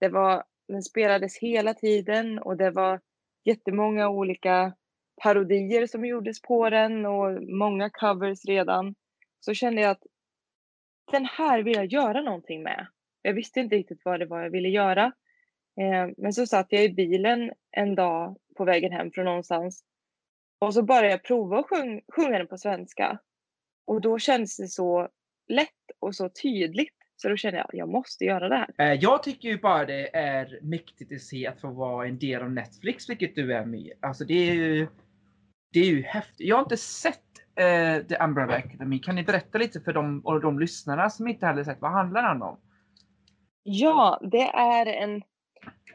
Det 0.00 0.08
var, 0.08 0.44
den 0.68 0.82
spelades 0.82 1.38
hela 1.38 1.74
tiden 1.74 2.38
och 2.38 2.56
det 2.56 2.70
var 2.70 3.00
jättemånga 3.44 4.08
olika 4.08 4.74
parodier 5.22 5.86
som 5.86 6.04
gjordes 6.04 6.42
på 6.42 6.70
den 6.70 7.06
och 7.06 7.42
många 7.42 7.90
covers 7.90 8.44
redan. 8.44 8.94
Så 9.40 9.54
kände 9.54 9.82
jag 9.82 9.90
att 9.90 10.02
den 11.12 11.24
här 11.24 11.62
vill 11.62 11.74
jag 11.74 11.86
göra 11.86 12.22
någonting 12.22 12.62
med. 12.62 12.86
Jag 13.22 13.34
visste 13.34 13.60
inte 13.60 13.76
riktigt 13.76 14.04
vad 14.04 14.20
det 14.20 14.26
var 14.26 14.42
jag 14.42 14.50
ville 14.50 14.68
göra. 14.68 15.04
Eh, 15.80 16.08
men 16.16 16.32
så 16.32 16.46
satt 16.46 16.66
jag 16.70 16.84
i 16.84 16.88
bilen 16.88 17.52
en 17.70 17.94
dag 17.94 18.36
på 18.56 18.64
vägen 18.64 18.92
hem 18.92 19.10
från 19.10 19.24
någonstans 19.24 19.84
och 20.58 20.74
så 20.74 20.82
började 20.82 21.10
jag 21.10 21.22
prova 21.22 21.58
att 21.58 21.68
sjung, 21.68 22.02
sjunga 22.16 22.38
den 22.38 22.46
på 22.46 22.58
svenska. 22.58 23.18
Och 23.86 24.00
då 24.00 24.18
kändes 24.18 24.56
det 24.56 24.68
så 24.68 25.08
lätt 25.48 25.90
och 25.98 26.14
så 26.14 26.28
tydligt. 26.28 26.96
Så 27.16 27.28
då 27.28 27.36
kände 27.36 27.58
jag 27.58 27.66
jag 27.72 27.88
måste 27.88 28.24
göra 28.24 28.48
det 28.48 28.56
här. 28.56 28.92
Eh, 28.92 28.92
Jag 29.00 29.22
tycker 29.22 29.48
ju 29.48 29.58
bara 29.58 29.84
det 29.84 30.16
är 30.16 30.58
mäktigt 30.62 31.12
att 31.12 31.20
se 31.20 31.46
att 31.46 31.60
få 31.60 31.68
vara 31.70 32.06
en 32.06 32.18
del 32.18 32.42
av 32.42 32.50
Netflix, 32.50 33.08
vilket 33.10 33.34
du 33.34 33.54
är 33.54 33.64
med 33.64 33.92
Alltså 34.00 34.24
det 34.24 34.48
är 34.50 34.54
ju, 34.54 34.86
det 35.72 35.80
är 35.80 35.84
ju 35.86 36.02
häftigt. 36.02 36.46
Jag 36.48 36.56
har 36.56 36.62
inte 36.62 36.76
sett 36.76 37.20
eh, 37.56 38.06
The 38.06 38.16
Umbrella 38.24 38.54
Academy. 38.54 38.98
Kan 38.98 39.14
ni 39.14 39.22
berätta 39.22 39.58
lite 39.58 39.80
för 39.80 39.92
de, 39.92 40.20
och 40.20 40.40
de 40.40 40.58
lyssnarna 40.58 41.10
som 41.10 41.28
inte 41.28 41.46
heller 41.46 41.64
sett, 41.64 41.80
vad 41.80 41.92
handlar 41.92 42.22
den 42.22 42.42
om? 42.42 42.60
Ja, 43.62 44.20
det 44.32 44.48
är 44.48 44.86
en, 44.86 45.22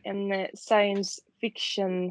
en 0.04 0.32
eh, 0.32 0.48
science 0.54 1.22
fiction 1.42 2.08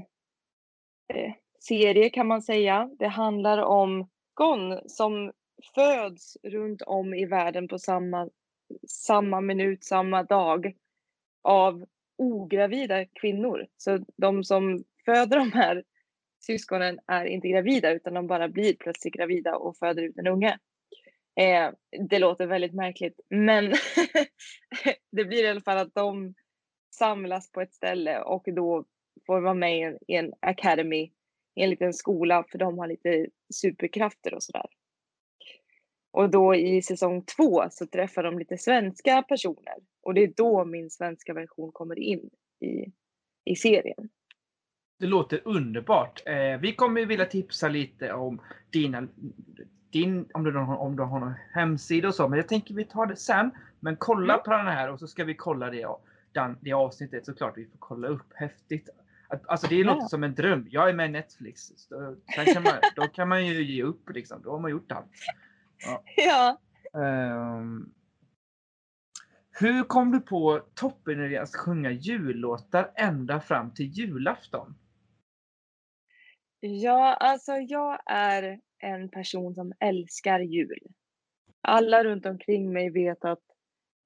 eh, 1.15 1.33
serie 1.61 2.11
kan 2.11 2.27
man 2.27 2.43
säga. 2.43 2.91
Det 2.99 3.09
handlar 3.09 3.59
om 3.59 4.09
Gon 4.35 4.89
som 4.89 5.33
föds 5.75 6.37
runt 6.43 6.83
om 6.83 7.15
i 7.15 7.27
världen 7.27 7.69
på 7.69 7.79
samma, 7.79 8.29
samma 8.89 9.41
minut, 9.41 9.85
samma 9.85 10.23
dag 10.23 10.77
av 11.43 11.87
ogravida 12.19 13.05
kvinnor. 13.05 13.67
Så 13.77 13.99
de 14.17 14.45
som 14.45 14.85
föder 15.05 15.37
de 15.37 15.53
här 15.53 15.85
syskonen 16.41 16.99
är 17.07 17.25
inte 17.25 17.49
gravida 17.49 17.91
utan 17.91 18.15
de 18.15 18.27
bara 18.27 18.49
blir 18.49 18.77
plötsligt 18.77 19.15
gravida 19.15 19.57
och 19.57 19.77
föder 19.77 20.03
ut 20.03 20.19
en 20.19 20.27
unge. 20.27 20.59
Eh, 21.41 21.71
det 22.09 22.19
låter 22.19 22.47
väldigt 22.47 22.75
märkligt 22.75 23.21
men 23.31 23.65
det 25.13 25.25
blir 25.25 25.45
i 25.45 25.49
alla 25.49 25.61
fall 25.61 25.79
att 25.79 25.95
de 25.95 26.35
samlas 26.95 27.53
på 27.53 27.61
ett 27.61 27.75
ställe 27.75 28.21
och 28.21 28.45
då 28.47 28.85
får 29.27 29.41
vara 29.41 29.55
med 29.55 29.79
i 29.79 29.83
en, 29.83 29.99
i 30.09 30.15
en 30.15 30.33
academy, 30.41 31.13
i 31.55 31.63
en 31.63 31.71
liten 31.71 31.93
skola 31.93 32.45
för 32.51 32.59
de 32.59 32.79
har 32.79 32.87
lite 32.87 33.27
superkrafter 33.55 34.35
och 34.35 34.43
sådär. 34.43 34.67
Och 36.11 36.31
då 36.31 36.55
i 36.55 36.83
säsong 36.83 37.23
två 37.37 37.65
så 37.71 37.87
träffar 37.87 38.23
de 38.23 38.39
lite 38.39 38.59
svenska 38.59 39.23
personer 39.23 39.75
och 40.03 40.15
det 40.15 40.23
är 40.23 40.33
då 40.37 40.65
min 40.65 40.91
svenska 40.91 41.35
version 41.35 41.73
kommer 41.73 41.99
in 41.99 42.31
i, 42.61 42.93
i 43.45 43.57
serien. 43.57 44.09
Det 45.01 45.07
låter 45.07 45.41
underbart. 45.45 46.23
Eh, 46.27 46.61
vi 46.61 46.75
kommer 46.75 47.07
vilja 47.07 47.25
tipsa 47.27 47.69
lite 47.69 48.13
om 48.13 48.41
dina, 48.71 49.09
din, 49.93 50.27
om 50.35 50.45
du, 50.45 50.59
om 50.59 50.97
du 50.97 51.03
har 51.03 51.21
någon 51.21 51.35
hemsida 51.55 52.09
och 52.09 52.15
så, 52.15 52.29
men 52.29 52.37
jag 52.37 52.49
tänker 52.49 52.75
vi 52.75 52.85
tar 52.85 53.07
det 53.07 53.17
sen. 53.17 53.51
Men 53.81 53.97
kolla 53.97 54.35
Mm. 54.35 54.45
på 54.45 54.51
den 54.51 54.67
här 54.67 54.91
och 54.93 54.99
så 54.99 55.07
ska 55.07 55.25
vi 55.25 55.35
kolla 55.35 55.71
det, 55.71 55.87
den, 56.33 56.57
det 56.61 56.73
avsnittet 56.73 57.27
såklart. 57.27 57.53
Vi 57.59 57.65
får 57.65 57.79
kolla 57.79 58.09
upp. 58.09 58.33
Häftigt. 58.35 58.89
Att, 59.29 59.49
alltså 59.49 59.67
det 59.67 59.85
låter 59.85 60.01
Ja. 60.01 60.09
som 60.09 60.25
en 60.25 60.35
dröm. 60.35 60.67
Jag 60.71 60.89
är 60.89 60.93
med 60.93 61.07
i 61.09 61.13
Netflix. 61.13 61.61
Så, 61.77 62.17
sen 62.35 62.55
kan 62.55 62.63
man, 62.63 62.73
då 62.97 63.03
kan 63.03 63.29
man 63.29 63.47
ju 63.47 63.63
ge 63.65 63.83
upp 63.83 64.11
liksom. 64.11 64.43
Då 64.43 64.51
har 64.51 64.59
man 64.59 64.71
gjort 64.71 64.93
allt. 64.93 65.11
Ja, 66.17 66.59
Ehm, 66.95 67.93
hur 69.51 69.85
kom 69.85 70.13
du 70.13 70.21
på 70.21 70.63
toppen 70.75 71.39
att 71.39 71.57
sjunga 71.57 71.91
jullåtar 71.91 72.93
ända 72.95 73.41
fram 73.41 73.75
till 73.75 73.87
julafton? 73.87 74.75
ja, 76.61 77.15
alltså 77.15 77.53
jag 77.53 77.99
är 78.07 78.61
en 78.79 79.09
person 79.09 79.55
som 79.55 79.73
älskar 79.81 80.41
jul. 80.41 80.81
Alla 81.61 82.05
runt 82.05 82.27
omkring 82.27 82.73
mig 82.73 82.91
vet 82.91 83.25
att 83.25 83.43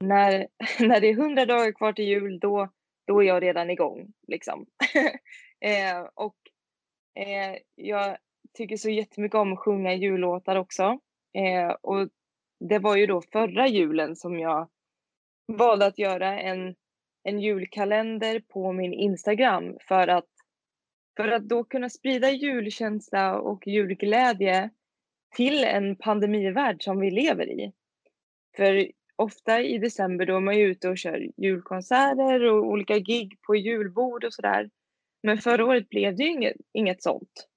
när, 0.00 0.48
när 0.80 1.00
det 1.00 1.06
är 1.08 1.14
hundra 1.14 1.46
dagar 1.46 1.72
kvar 1.72 1.92
till 1.92 2.04
jul, 2.04 2.40
då, 2.40 2.68
då 3.06 3.22
är 3.22 3.26
jag 3.26 3.42
redan 3.42 3.70
igång. 3.70 4.12
Liksom. 4.28 4.66
eh, 5.60 6.08
och 6.14 6.36
eh, 7.14 7.58
jag 7.74 8.18
tycker 8.52 8.76
så 8.76 8.90
jättemycket 8.90 9.38
om 9.38 9.52
att 9.52 9.58
sjunga 9.58 9.94
jullåtar 9.94 10.56
också. 10.56 11.00
Eh, 11.34 11.76
och 11.80 12.08
det 12.60 12.78
var 12.78 12.96
ju 12.96 13.06
då 13.06 13.22
förra 13.32 13.68
julen 13.68 14.16
som 14.16 14.38
jag 14.38 14.68
valde 15.46 15.86
att 15.86 15.98
göra 15.98 16.40
en, 16.40 16.74
en 17.22 17.40
julkalender 17.40 18.40
på 18.40 18.72
min 18.72 18.92
Instagram 18.92 19.76
för 19.88 20.08
att, 20.08 20.28
för 21.16 21.28
att 21.28 21.48
då 21.48 21.64
kunna 21.64 21.90
sprida 21.90 22.30
julkänsla 22.30 23.40
och 23.40 23.66
julglädje 23.66 24.70
till 25.36 25.64
en 25.64 25.96
pandemivärld 25.96 26.82
som 26.82 27.00
vi 27.00 27.10
lever 27.10 27.50
i. 27.50 27.72
För 28.56 28.86
ofta 29.16 29.60
i 29.60 29.78
december 29.78 30.26
då 30.26 30.36
är 30.36 30.40
man 30.40 30.58
ju 30.58 30.64
ute 30.64 30.88
och 30.88 30.98
kör 30.98 31.28
julkonserter 31.36 32.44
och 32.44 32.66
olika 32.66 32.98
gig 32.98 33.40
på 33.46 33.56
julbord 33.56 34.24
och 34.24 34.34
sådär. 34.34 34.70
Men 35.22 35.38
förra 35.38 35.64
året 35.66 35.88
blev 35.88 36.16
det 36.16 36.22
ju 36.22 36.30
inget, 36.30 36.56
inget 36.72 37.02
sånt. 37.02 37.48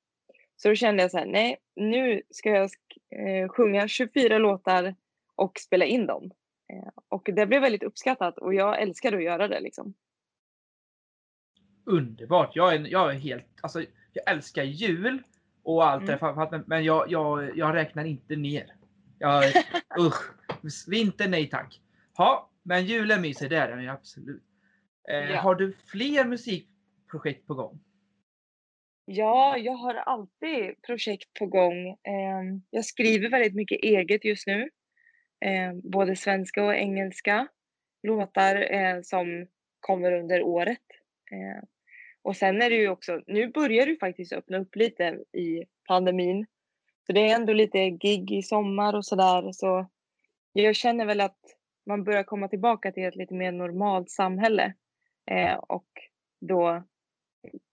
Så 0.56 0.70
då 0.70 0.76
kände 0.76 1.04
jag 1.04 1.12
så 1.12 1.18
här, 1.18 1.26
nej, 1.26 1.58
nu 1.76 2.22
ska 2.30 2.50
jag 2.50 2.70
eh, 3.10 3.50
sjunga 3.50 3.88
24 3.88 4.38
låtar 4.38 4.96
och 5.36 5.60
spela 5.60 5.86
in 5.86 6.06
dem. 6.06 6.32
Eh, 6.74 6.90
och 7.10 7.30
det 7.34 7.46
blev 7.46 7.62
väldigt 7.62 7.84
uppskattat 7.84 8.38
och 8.38 8.54
jag 8.54 8.82
älskar 8.82 9.14
att 9.14 9.24
göra 9.24 9.48
det 9.48 9.60
liksom. 9.60 9.94
Underbart! 11.86 12.56
Jag 12.56 12.76
är, 12.76 12.80
jag 12.80 13.16
är 13.16 13.20
helt, 13.20 13.46
alltså 13.62 13.82
jag 14.14 14.32
älskar 14.32 14.64
jul 14.64 15.24
och 15.64 15.88
allt 15.88 16.10
Mm. 16.10 16.50
det 16.52 16.64
men 16.68 16.84
jag, 16.84 17.12
jag, 17.12 17.58
jag 17.58 17.76
räknar 17.76 18.06
inte 18.06 18.36
ner. 18.36 18.76
Jag, 19.20 19.44
usch! 20.00 20.36
Vinter 20.88 21.28
nej 21.28 21.50
tack. 21.50 21.82
Ja, 22.18 22.50
men 22.64 22.86
julen 22.86 23.22
mysig, 23.22 23.50
det 23.50 23.58
är 23.58 23.70
den 23.70 23.84
ju 23.84 23.90
absolut. 23.90 24.44
Eh, 25.10 25.32
Ja. 25.32 25.40
Har 25.42 25.56
du 25.56 25.74
fler 25.74 26.26
musikprojekt 26.26 27.48
på 27.48 27.54
gång? 27.54 27.80
Ja, 29.08 29.58
jag 29.58 29.74
har 29.74 29.96
alltid 29.96 30.82
projekt 30.82 31.34
på 31.40 31.46
gång. 31.46 31.98
Ehm, 32.04 32.62
jag 32.70 32.86
skriver 32.86 33.30
väldigt 33.30 33.56
mycket 33.56 33.84
eget 33.84 34.26
just 34.26 34.48
nu. 34.48 34.70
Ehm, 35.46 35.82
både 35.84 36.16
svenska 36.16 36.64
och 36.64 36.76
engelska 36.76 37.48
låtar 38.04 38.74
eh, 38.74 39.02
som 39.02 39.48
kommer 39.80 40.12
under 40.12 40.42
året. 40.42 40.84
Ehm, 41.32 41.66
och 42.22 42.36
sen 42.36 42.62
är 42.62 42.70
det 42.70 42.76
ju 42.76 42.90
också, 42.90 43.22
nu 43.28 43.48
börjar 43.48 43.86
det 43.86 43.92
ju 43.92 43.98
faktiskt 43.98 44.34
öppna 44.34 44.58
upp 44.58 44.76
lite 44.76 45.04
i 45.34 45.64
pandemin. 45.88 46.46
Så 47.08 47.14
det 47.14 47.30
är 47.30 47.36
ändå 47.36 47.54
lite 47.54 47.90
gig 47.90 48.32
i 48.32 48.42
sommar 48.42 48.94
och 48.96 49.06
sådär. 49.06 49.52
Så 49.52 49.88
jag 50.54 50.76
känner 50.76 51.06
väl 51.06 51.22
att 51.22 51.40
man 51.86 52.04
börjar 52.04 52.24
komma 52.24 52.48
tillbaka 52.48 52.92
till 52.92 53.04
ett 53.06 53.16
lite 53.16 53.34
mer 53.34 53.52
normalt 53.52 54.10
samhälle. 54.10 54.74
Och 55.68 55.88
då 56.42 56.84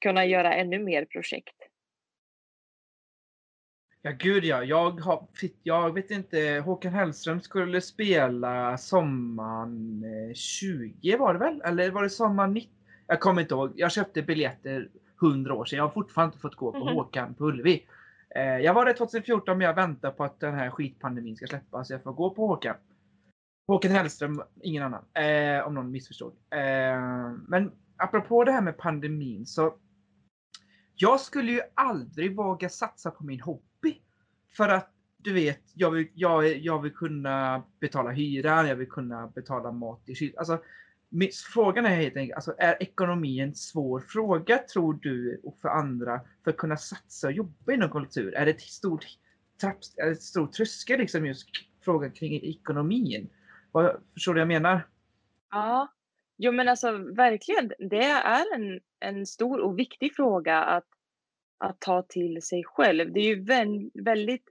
kunna 0.00 0.26
göra 0.26 0.55
ännu 0.55 0.79
mer 0.79 1.05
projekt. 1.05 1.57
Ja 4.05 4.11
gud 4.11 4.45
ja, 4.45 4.64
jag, 4.64 5.00
har, 5.00 5.26
jag 5.62 5.95
vet 5.95 6.11
inte, 6.11 6.62
Håkan 6.64 6.93
Hellström 6.93 7.41
skulle 7.41 7.81
spela 7.81 8.79
sommaren 8.79 10.05
eh, 10.29 10.35
20 10.35 11.17
var 11.17 11.33
det 11.33 11.38
väl? 11.38 11.61
Eller 11.64 11.91
var 11.91 12.02
det 12.02 12.11
sommaren 12.11 12.52
90? 12.52 12.71
Jag 13.07 13.21
kommer 13.21 13.43
inte 13.43 13.55
ihåg. 13.55 13.73
Jag 13.76 13.93
köpte 13.93 14.23
biljetter 14.23 14.88
100 15.23 15.55
år 15.55 15.64
sedan. 15.64 15.76
Jag 15.76 15.85
har 15.85 15.91
fortfarande 15.91 16.33
inte 16.33 16.41
fått 16.41 16.55
gå 16.55 16.73
på 16.73 16.79
Mhm. 16.79 16.95
Håkan 16.95 17.35
på 17.35 17.45
Ullevi. 17.45 17.87
Eh, 18.37 18.43
jag 18.43 18.75
var 18.75 18.85
där 18.85 18.93
2014 18.93 19.59
men 19.59 19.67
jag 19.67 19.75
väntar 19.75 20.11
på 20.11 20.25
att 20.25 20.41
den 20.41 20.55
här 20.55 20.71
skitpandemin 20.71 21.37
ska 21.37 21.47
släppa 21.47 21.85
så 21.85 21.93
jag 21.93 22.02
får 22.02 22.12
gå 22.12 22.31
på 22.31 22.47
Håkan. 22.47 22.76
Håkan 23.67 23.91
Hellström, 23.91 24.43
ingen 24.62 24.83
annan. 24.83 25.05
Eh, 25.14 25.67
om 25.67 25.75
någon 25.75 25.91
missförstod. 25.91 26.33
Eh, 26.50 27.31
men 27.49 27.73
apropå 28.03 28.45
det 28.45 28.53
här 28.53 28.63
med 28.63 28.79
pandemin 28.79 29.47
så 29.47 29.75
jag 30.95 31.21
skulle 31.21 31.53
ju 31.53 31.61
aldrig 31.75 32.37
våga 32.37 32.69
satsa 32.69 33.11
på 33.11 33.25
min 33.25 33.41
hobby. 33.41 34.03
För 34.57 34.69
att 34.69 34.89
du 35.17 35.33
vet, 35.33 35.63
jag 35.75 35.91
vill, 35.91 36.09
jag, 36.15 36.57
jag 36.57 36.83
vill 36.83 36.95
kunna 36.95 37.63
betala 37.81 38.11
hyran, 38.11 38.69
jag 38.69 38.77
vill 38.77 38.89
kunna 38.89 39.27
betala 39.27 39.73
mat 39.73 40.03
i 40.07 40.15
kylen. 40.15 40.35
Alltså, 40.39 40.63
frågan 41.55 41.87
är 41.87 41.97
helt 41.97 42.17
enkelt, 42.17 42.35
alltså, 42.35 42.55
är 42.59 42.83
ekonomi 42.83 43.41
en 43.41 43.55
svår 43.55 44.01
fråga 44.01 44.59
tror 44.59 44.99
du 45.03 45.41
och 45.45 45.59
för 45.63 45.69
andra 45.69 46.21
för 46.45 46.51
att 46.51 46.57
kunna 46.57 46.77
satsa 46.77 47.27
och 47.27 47.33
jobba 47.33 47.73
inom 47.73 47.91
kultur? 47.91 48.35
Är 48.35 48.45
det 48.45 48.51
ett 48.51 48.61
stort 48.61 49.07
trapp, 49.61 49.79
ett 50.11 50.23
stor 50.23 50.47
tröskel 50.47 50.99
liksom 50.99 51.27
just 51.27 51.49
frågan 51.85 52.11
kring 52.11 52.43
ekonomin. 52.43 53.31
Vad, 53.73 53.97
förstår 54.15 54.35
du 54.35 54.41
vad 54.41 54.41
jag 54.41 54.63
menar? 54.63 54.87
Ja, 55.51 55.93
jo 56.39 56.53
men 56.53 56.69
alltså 56.69 56.93
verkligen. 56.93 57.73
Det 57.79 58.05
är 58.05 58.55
en, 58.55 58.81
en 59.01 59.27
stor 59.27 59.61
och 59.61 59.79
viktig 59.79 60.15
fråga 60.15 60.59
att, 60.59 60.89
att 61.59 61.81
ta 61.81 62.03
till 62.03 62.43
sig 62.43 62.65
själv. 62.65 63.12
Det 63.12 63.21
är 63.21 63.37
ju 63.37 63.45
väldigt 64.05 64.45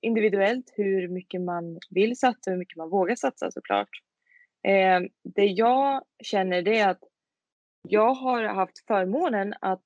individuellt 0.00 0.72
hur 0.76 1.08
mycket 1.08 1.40
man 1.40 1.78
vill 1.90 2.16
satsa 2.16 2.50
och 2.50 2.52
hur 2.52 2.58
mycket 2.58 2.76
man 2.76 2.90
vågar 2.90 3.14
satsa 3.14 3.50
såklart. 3.50 3.90
Eh, 4.68 5.00
det 5.34 5.46
jag 5.46 6.04
känner 6.22 6.62
det 6.62 6.78
är 6.78 6.88
att 6.88 7.02
jag 7.88 8.14
har 8.14 8.44
haft 8.44 8.86
förmånen 8.86 9.54
att 9.60 9.82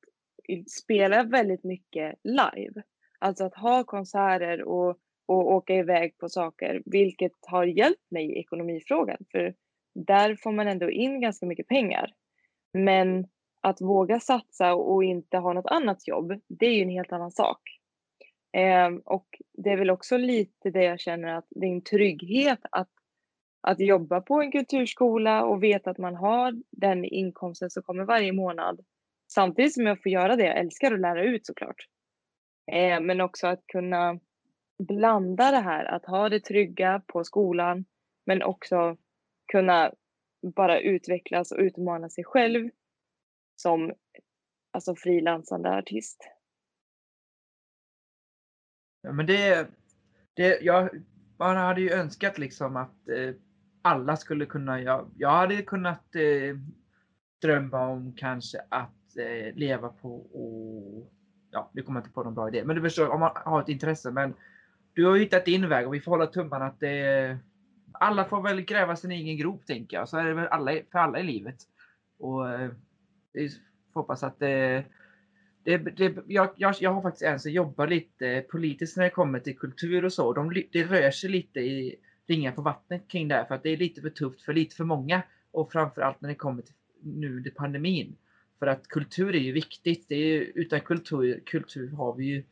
spela 0.83 1.23
väldigt 1.23 1.65
mycket 1.65 2.15
live. 2.25 2.83
Alltså 3.19 3.45
att 3.45 3.55
ha 3.55 3.85
konserter 3.85 4.63
och, 4.63 4.99
och 5.27 5.53
åka 5.53 5.75
iväg 5.75 6.19
på 6.19 6.29
saker, 6.29 6.83
vilket 6.85 7.33
har 7.41 7.65
hjälpt 7.65 8.11
mig 8.11 8.25
i 8.25 8.39
ekonomifrågan. 8.39 9.19
För 9.33 9.55
där 9.95 10.37
får 10.37 10.53
man 10.53 10.69
ändå 10.69 10.91
in 10.91 11.21
ganska 11.21 11.47
mycket 11.47 11.69
pengar. 11.69 12.15
Men 12.73 13.27
att 13.61 13.81
våga 13.81 14.21
satsa 14.21 14.75
och 14.75 15.05
inte 15.05 15.39
ha 15.39 15.53
något 15.53 15.67
annat 15.67 16.09
jobb, 16.09 16.41
det 16.49 16.67
är 16.67 16.75
ju 16.75 16.83
en 16.83 16.89
helt 16.89 17.13
annan 17.13 17.31
sak. 17.31 17.61
Eh, 18.57 18.89
och 19.05 19.27
det 19.53 19.71
är 19.71 19.77
väl 19.77 19.91
också 19.91 20.17
lite 20.17 20.71
det 20.71 20.85
jag 20.85 21.01
känner 21.01 21.35
att 21.35 21.47
det 21.51 21.67
är 21.67 21.71
en 21.71 21.83
trygghet 21.83 22.59
att, 22.71 22.91
att 23.61 23.81
jobba 23.81 24.21
på 24.21 24.41
en 24.41 24.53
kulturskola 24.53 25.45
och 25.45 25.63
veta 25.63 25.91
att 25.91 25.99
man 25.99 26.15
har 26.15 26.63
den 26.71 27.05
inkomsten 27.05 27.71
som 27.71 27.83
kommer 27.83 28.05
varje 28.05 28.33
månad. 28.33 28.81
Samtidigt 29.33 29.75
som 29.75 29.87
jag 29.87 30.03
får 30.03 30.13
göra 30.13 30.37
det 30.37 30.45
jag 30.45 30.59
älskar 30.59 30.93
att 30.93 31.01
lära 31.01 31.25
ut 31.25 31.47
såklart. 31.47 31.87
Eh, 32.73 33.01
men 33.01 33.21
också 33.21 33.47
att 33.47 33.67
kunna 33.67 34.21
blanda 34.79 35.51
det 35.51 35.61
här, 35.61 35.85
att 35.85 36.07
ha 36.07 36.29
det 36.29 36.41
trygga 36.41 37.03
på 37.07 37.25
skolan 37.25 37.85
men 38.27 38.43
också 38.43 38.97
kunna 39.53 39.93
bara 40.43 40.81
utvecklas 40.81 41.53
och 41.53 41.59
utmana 41.59 42.09
sig 42.09 42.25
själv 42.25 42.71
som 43.57 43.93
alltså 44.71 44.95
frilansande 44.95 45.71
artist. 45.71 46.29
Ja, 49.03 49.13
men 49.13 49.27
det, 49.27 49.69
det, 50.35 50.61
jag, 50.61 50.91
man 51.39 51.57
hade 51.57 51.81
ju 51.81 51.91
önskat 51.91 52.39
liksom 52.39 52.77
att 52.77 53.09
eh, 53.09 53.35
alla 53.83 54.17
skulle 54.17 54.47
kunna, 54.47 54.83
jag, 54.83 55.11
jag 55.17 55.31
hade 55.31 55.63
kunnat 55.63 56.15
eh, 56.15 56.57
drömma 57.43 57.87
om 57.87 58.15
kanske 58.17 58.59
att 58.69 59.17
eh, 59.17 59.55
leva 59.55 59.89
på 59.89 60.17
och 60.17 61.13
ja, 61.51 61.71
nu 61.73 61.83
kommer 61.83 62.01
jag 62.01 62.05
inte 62.05 62.15
på 62.15 62.23
någon 62.23 62.35
bra 62.35 62.49
idé, 62.49 62.65
men 62.65 62.77
du 62.77 62.83
förstår 62.83 63.09
om 63.09 63.21
man 63.21 63.31
har 63.35 63.63
ett 63.63 63.69
intresse. 63.69 64.11
Men 64.11 64.35
du 64.93 65.07
har 65.07 65.17
hittat 65.17 65.45
din 65.45 65.69
väg 65.69 65.87
och 65.87 65.95
vi 65.95 66.01
får 66.01 66.13
hålla 66.13 66.27
tummarna 66.27 66.67
att 66.67 66.81
det, 66.81 67.39
alla 68.01 68.25
får 68.25 68.43
väl 68.43 68.61
gräva 68.61 68.97
sin 68.97 69.11
egen 69.11 69.37
grop 69.37 69.67
tänker 69.67 69.97
jag. 69.97 70.09
Så 70.09 70.17
är 70.17 70.25
det 70.25 70.35
väl 70.35 70.49
alla, 70.49 70.73
för 70.93 70.99
alla 70.99 71.21
i 71.21 71.23
livet. 71.23 71.57
Och 72.19 72.51
eh, 72.51 72.71
vi 73.33 73.51
hoppas 73.95 74.23
att 74.23 74.39
det, 74.39 74.85
det, 75.63 75.79
det 75.79 76.17
jag, 76.27 76.51
jag, 76.57 76.75
jag, 76.79 76.93
har 76.93 77.03
faktiskt 77.03 77.23
en 77.23 77.41
som 77.41 77.53
jobbar 77.53 77.87
lite 77.87 78.45
politiskt 78.51 78.97
när 78.97 79.05
det 79.05 79.11
kommer 79.11 79.41
till 79.41 79.59
kultur 79.59 80.05
och 80.05 80.13
så. 80.13 80.33
De, 80.33 80.63
det 80.73 80.85
rör 80.85 81.11
sig 81.11 81.31
lite 81.31 81.61
i 81.61 81.97
ringar 82.27 82.53
på 82.53 82.63
vattnet 82.63 83.09
kring 83.09 83.29
det 83.29 83.35
här 83.35 83.45
för 83.45 83.55
att 83.55 83.63
det 83.63 83.71
är 83.71 83.77
lite 83.77 84.01
för 84.01 84.11
tufft 84.11 84.43
för 84.43 84.53
lite 84.53 84.77
för 84.77 84.85
många. 84.85 85.23
Och 85.51 85.73
framförallt 85.73 86.21
när 86.21 86.29
det 86.29 86.35
kommer 86.35 86.63
till 86.63 86.75
nu 87.03 87.37
under 87.37 87.51
pandemin. 87.51 88.17
För 88.59 88.67
att 88.67 88.89
kultur 88.89 89.35
är 89.35 89.41
ju 89.41 89.53
viktigt. 89.53 90.09
Det 90.09 90.15
är, 90.15 90.53
utan 90.55 90.81
kultur, 90.81 91.43
kultur 91.47 91.91
har 91.91 92.15
vi 92.15 92.25
ju 92.25 92.45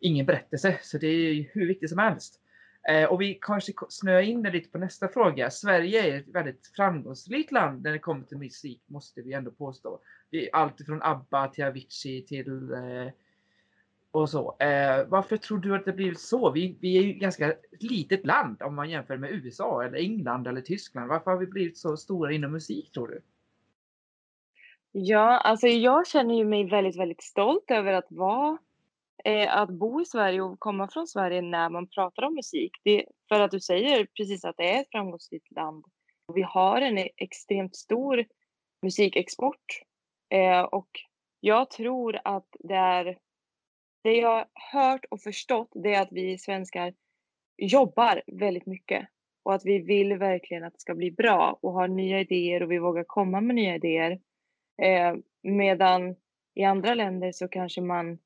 ingen 0.00 0.26
berättelse. 0.26 0.78
Så 0.82 0.98
det 0.98 1.06
är 1.06 1.50
hur 1.52 1.66
viktigt 1.66 1.90
som 1.90 1.98
helst. 1.98 2.40
Eh, 2.88 3.04
och 3.04 3.20
vi 3.20 3.38
kanske 3.42 3.72
snöar 3.88 4.20
in 4.20 4.42
det 4.42 4.50
lite 4.50 4.70
på 4.70 4.78
nästa 4.78 5.08
fråga. 5.08 5.50
Sverige 5.50 6.02
är 6.02 6.18
ett 6.18 6.28
väldigt 6.28 6.66
framgångsrikt 6.76 7.52
land 7.52 7.82
när 7.82 7.92
det 7.92 7.98
kommer 7.98 8.24
till 8.24 8.38
musik, 8.38 8.82
måste 8.86 9.22
vi 9.22 9.32
ändå 9.32 9.50
påstå. 9.50 10.00
Det 10.30 10.48
är 10.48 10.56
allt 10.56 10.86
från 10.86 11.02
ABBA 11.02 11.48
till 11.48 11.64
Avicii 11.64 12.26
till 12.26 12.72
eh, 12.72 13.12
och 14.10 14.30
så. 14.30 14.56
Eh, 14.58 15.06
varför 15.08 15.36
tror 15.36 15.58
du 15.58 15.74
att 15.74 15.84
det 15.84 15.92
blivit 15.92 16.20
så? 16.20 16.50
Vi, 16.50 16.78
vi 16.80 16.98
är 16.98 17.02
ju 17.02 17.10
ett 17.10 17.20
ganska 17.20 17.54
litet 17.80 18.26
land 18.26 18.62
om 18.62 18.74
man 18.74 18.90
jämför 18.90 19.16
med 19.16 19.30
USA 19.30 19.84
eller 19.84 19.98
England 19.98 20.46
eller 20.46 20.60
Tyskland. 20.60 21.08
Varför 21.08 21.30
har 21.30 21.38
vi 21.38 21.46
blivit 21.46 21.78
så 21.78 21.96
stora 21.96 22.32
inom 22.32 22.52
musik 22.52 22.92
tror 22.92 23.08
du? 23.08 23.20
Ja, 24.92 25.38
alltså 25.38 25.66
jag 25.66 26.06
känner 26.06 26.34
ju 26.34 26.44
mig 26.44 26.70
väldigt, 26.70 26.96
väldigt 26.96 27.22
stolt 27.22 27.70
över 27.70 27.92
att 27.92 28.06
vara 28.12 28.58
eh, 29.24 29.56
att 29.56 29.70
bo 29.70 30.00
i 30.00 30.04
Sverige 30.04 30.42
och 30.42 30.60
komma 30.60 30.88
från 30.88 31.06
Sverige 31.06 31.42
när 31.42 31.68
man 31.68 31.88
pratar 31.88 32.22
om 32.22 32.34
musik. 32.34 32.72
Det, 32.84 33.04
för 33.28 33.40
att 33.40 33.50
du 33.50 33.60
säger 33.60 34.06
precis 34.16 34.44
att 34.44 34.56
det 34.56 34.74
är 34.74 34.80
ett 34.80 34.90
framgångsrikt 34.90 35.52
land. 35.56 35.84
Vi 36.34 36.42
har 36.42 36.80
en 36.80 37.08
extremt 37.16 37.76
stor 37.76 38.24
musikexport 38.82 39.64
eh, 40.30 40.60
och 40.60 40.88
jag 41.40 41.70
tror 41.70 42.18
att 42.24 42.48
det 42.58 42.74
är 42.74 43.18
det 44.04 44.12
jag 44.12 44.30
har 44.30 44.46
hört 44.72 45.04
och 45.10 45.20
förstått 45.20 45.70
det 45.74 45.94
är 45.94 46.02
att 46.02 46.12
vi 46.12 46.38
svenskar 46.38 46.94
jobbar 47.56 48.22
väldigt 48.26 48.66
mycket 48.66 49.08
och 49.42 49.54
att 49.54 49.64
vi 49.64 49.78
vill 49.78 50.16
verkligen 50.16 50.64
att 50.64 50.72
det 50.72 50.80
ska 50.80 50.94
bli 50.94 51.10
bra 51.10 51.58
och 51.62 51.72
har 51.72 51.88
nya 51.88 52.20
idéer 52.20 52.62
och 52.62 52.72
vi 52.72 52.78
vågar 52.78 53.04
komma 53.06 53.40
med 53.40 53.56
nya 53.56 53.74
idéer. 53.74 54.20
Eh, 54.82 55.14
medan 55.42 56.16
i 56.54 56.64
andra 56.64 56.94
länder 56.94 57.32
så 57.32 57.48
kanske 57.48 57.80
man, 57.80 58.18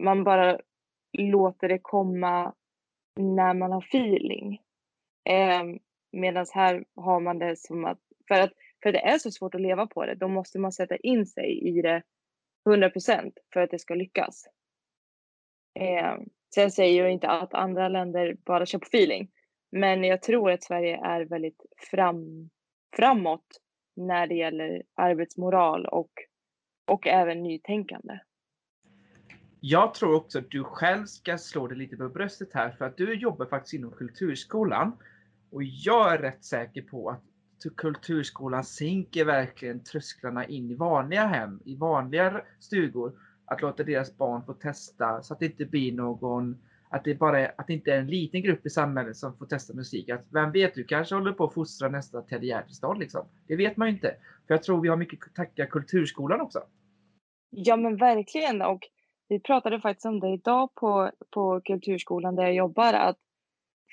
man 0.00 0.24
bara 0.24 0.60
låter 1.18 1.68
det 1.68 1.78
komma 1.82 2.54
när 3.16 3.54
man 3.54 3.72
har 3.72 3.82
feeling. 3.82 4.60
Eh, 5.28 5.64
Medan 6.12 6.46
här 6.52 6.84
har 6.94 7.20
man 7.20 7.38
det 7.38 7.56
som 7.56 7.84
att 7.84 8.00
för, 8.28 8.34
att, 8.34 8.52
för 8.82 8.92
det 8.92 8.98
är 8.98 9.18
så 9.18 9.30
svårt 9.30 9.54
att 9.54 9.60
leva 9.60 9.86
på 9.86 10.06
det, 10.06 10.14
då 10.14 10.28
måste 10.28 10.58
man 10.58 10.72
sätta 10.72 10.96
in 10.96 11.26
sig 11.26 11.68
i 11.68 11.82
det 11.82 12.02
100% 12.68 13.32
för 13.52 13.60
att 13.60 13.70
det 13.70 13.78
ska 13.78 13.94
lyckas. 13.94 14.44
Eh, 15.80 16.16
sen 16.54 16.70
säger 16.70 17.02
jag 17.02 17.12
inte 17.12 17.28
att 17.28 17.54
andra 17.54 17.88
länder 17.88 18.36
bara 18.44 18.66
kör 18.66 18.78
på 18.78 18.86
feeling, 18.86 19.30
men 19.72 20.04
jag 20.04 20.22
tror 20.22 20.50
att 20.50 20.64
Sverige 20.64 20.96
är 20.96 21.20
väldigt 21.20 21.62
fram, 21.90 22.50
framåt 22.96 23.46
när 23.96 24.26
det 24.26 24.34
gäller 24.34 24.82
arbetsmoral 24.94 25.86
och, 25.86 26.12
och 26.86 27.06
även 27.06 27.42
nytänkande. 27.42 28.18
Jag 29.60 29.94
tror 29.94 30.14
också 30.14 30.38
att 30.38 30.50
du 30.50 30.64
själv 30.64 31.06
ska 31.06 31.38
slå 31.38 31.66
dig 31.66 31.78
lite 31.78 31.96
på 31.96 32.08
bröstet 32.08 32.48
här 32.52 32.70
för 32.70 32.84
att 32.84 32.96
du 32.96 33.14
jobbar 33.14 33.46
faktiskt 33.46 33.74
inom 33.74 33.90
Kulturskolan. 33.90 34.96
Och 35.50 35.62
jag 35.62 36.14
är 36.14 36.18
rätt 36.18 36.44
säker 36.44 36.82
på 36.82 37.10
att 37.10 37.22
Kulturskolan 37.76 38.64
sänker 38.64 39.24
verkligen 39.24 39.84
trösklarna 39.84 40.46
in 40.46 40.70
i 40.70 40.74
vanliga 40.74 41.26
hem, 41.26 41.60
i 41.64 41.76
vanliga 41.76 42.42
stugor. 42.60 43.12
Att 43.44 43.62
låta 43.62 43.82
deras 43.82 44.16
barn 44.16 44.42
få 44.46 44.52
testa 44.52 45.22
så 45.22 45.34
att 45.34 45.40
det 45.40 45.46
inte 45.46 45.64
blir 45.64 45.92
någon 45.92 46.58
att 46.90 47.04
det 47.04 47.14
bara 47.14 47.40
är, 47.40 47.54
att 47.58 47.66
det 47.66 47.72
inte 47.72 47.92
är 47.92 47.98
en 47.98 48.06
liten 48.06 48.42
grupp 48.42 48.66
i 48.66 48.70
samhället 48.70 49.16
som 49.16 49.36
får 49.36 49.46
testa 49.46 49.74
musik. 49.74 50.08
Att 50.08 50.26
vem 50.30 50.52
vet, 50.52 50.74
du 50.74 50.84
kanske 50.84 51.14
håller 51.14 51.32
på 51.32 51.44
att 51.44 51.54
fostra 51.54 51.88
nästa 51.88 52.22
Ted 52.22 52.44
Gärdestad 52.44 52.98
liksom. 52.98 53.26
Det 53.46 53.56
vet 53.56 53.76
man 53.76 53.88
ju 53.88 53.94
inte. 53.94 54.16
För 54.46 54.54
jag 54.54 54.62
tror 54.62 54.80
vi 54.80 54.88
har 54.88 54.96
mycket 54.96 55.26
att 55.26 55.34
tacka 55.34 55.66
Kulturskolan 55.66 56.40
också. 56.40 56.62
Ja 57.50 57.76
men 57.76 57.96
verkligen 57.96 58.62
och 58.62 58.80
vi 59.28 59.40
pratade 59.40 59.80
faktiskt 59.80 60.06
om 60.06 60.20
det 60.20 60.28
idag 60.28 60.74
på, 60.74 61.10
på 61.30 61.60
Kulturskolan 61.64 62.36
där 62.36 62.42
jag 62.42 62.54
jobbar 62.54 62.92
att 62.92 63.18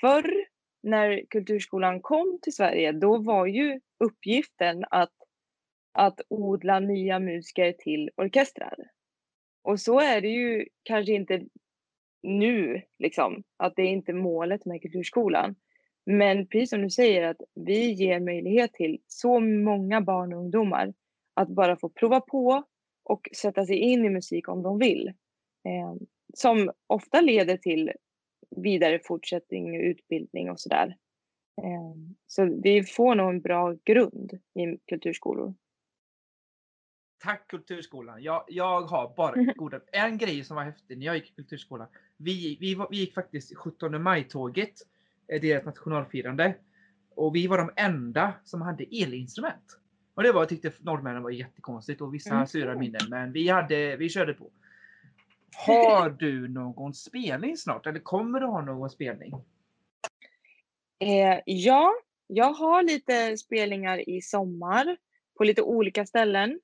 förr 0.01 0.45
när 0.83 1.25
Kulturskolan 1.29 2.01
kom 2.01 2.39
till 2.41 2.53
Sverige 2.53 2.91
då 2.91 3.17
var 3.17 3.45
ju 3.45 3.79
uppgiften 3.99 4.85
att, 4.89 5.13
att 5.93 6.21
odla 6.29 6.79
nya 6.79 7.19
musiker 7.19 7.71
till 7.71 8.09
orkestrar. 8.15 8.75
Och 9.63 9.79
så 9.79 9.99
är 9.99 10.21
det 10.21 10.27
ju 10.27 10.65
kanske 10.83 11.13
inte 11.13 11.41
nu, 12.23 12.81
liksom. 12.99 13.43
Att 13.57 13.75
det 13.75 13.81
är 13.81 13.89
inte 13.89 14.13
målet 14.13 14.65
med 14.65 14.81
kulturskolan. 14.81 15.55
Men 16.05 16.47
precis 16.47 16.69
som 16.69 16.81
du 16.81 16.89
säger 16.89 17.23
att 17.23 17.41
vi 17.55 17.91
ger 17.91 18.19
möjlighet 18.19 18.73
till 18.73 18.99
så 19.07 19.39
många 19.39 20.01
barn 20.01 20.33
och 20.33 20.39
ungdomar 20.39 20.93
att 21.33 21.49
bara 21.49 21.77
få 21.77 21.89
prova 21.89 22.21
på 22.21 22.63
och 23.03 23.29
sätta 23.35 23.65
sig 23.65 23.77
in 23.77 24.05
i 24.05 24.09
musik 24.09 24.49
om 24.49 24.63
de 24.63 24.79
vill. 24.79 25.13
Eh, 25.65 25.95
som 26.33 26.71
ofta 26.87 27.21
leder 27.21 27.57
till 27.57 27.91
vidare 28.55 28.99
fortsättning, 29.03 29.75
utbildning 29.75 30.51
och 30.51 30.59
sådär. 30.59 30.97
Eh, 31.61 31.95
så 32.27 32.59
vi 32.63 32.83
får 32.83 33.15
nog 33.15 33.29
en 33.29 33.41
bra 33.41 33.75
grund 33.85 34.33
i 34.33 34.77
kulturskolor. 34.87 35.53
Tack 37.23 37.47
Kulturskolan. 37.47 38.23
Jag, 38.23 38.43
jag 38.47 38.81
har 38.81 39.13
bara 39.15 39.53
goda... 39.55 39.79
En 39.91 40.17
grej 40.17 40.43
som 40.43 40.55
var 40.55 40.63
häftig 40.63 40.97
när 40.97 41.05
jag 41.05 41.15
gick 41.15 41.29
i 41.29 41.33
Kulturskolan. 41.33 41.87
Vi, 42.17 42.57
vi, 42.59 42.77
vi 42.89 42.97
gick 42.97 43.13
faktiskt 43.13 43.57
17 43.57 44.03
maj-tåget. 44.03 44.73
Eh, 45.27 45.41
deras 45.41 45.65
nationalfirande. 45.65 46.55
Och 47.15 47.35
vi 47.35 47.47
var 47.47 47.57
de 47.57 47.69
enda 47.75 48.33
som 48.43 48.61
hade 48.61 48.83
elinstrument. 48.83 49.79
Och 50.13 50.23
det 50.23 50.31
var, 50.31 50.41
jag 50.41 50.49
tyckte 50.49 50.71
norrmännen 50.79 51.23
var 51.23 51.29
jättekonstigt 51.29 52.01
och 52.01 52.13
vissa 52.13 52.33
mm. 52.33 52.47
sura 52.47 52.75
minnen. 52.75 53.01
Men 53.09 53.31
vi, 53.31 53.47
hade, 53.49 53.95
vi 53.97 54.09
körde 54.09 54.33
på. 54.33 54.51
Har 55.57 56.09
du 56.19 56.47
någon 56.47 56.93
spelning 56.93 57.57
snart 57.57 57.87
eller 57.87 57.99
kommer 57.99 58.39
du 58.39 58.45
ha 58.45 58.61
någon 58.61 58.89
spelning? 58.89 59.33
Eh, 60.99 61.39
ja, 61.45 61.93
jag 62.27 62.53
har 62.53 62.83
lite 62.83 63.37
spelningar 63.37 64.09
i 64.09 64.21
sommar 64.21 64.97
på 65.37 65.43
lite 65.43 65.61
olika 65.61 66.05
ställen 66.05 66.59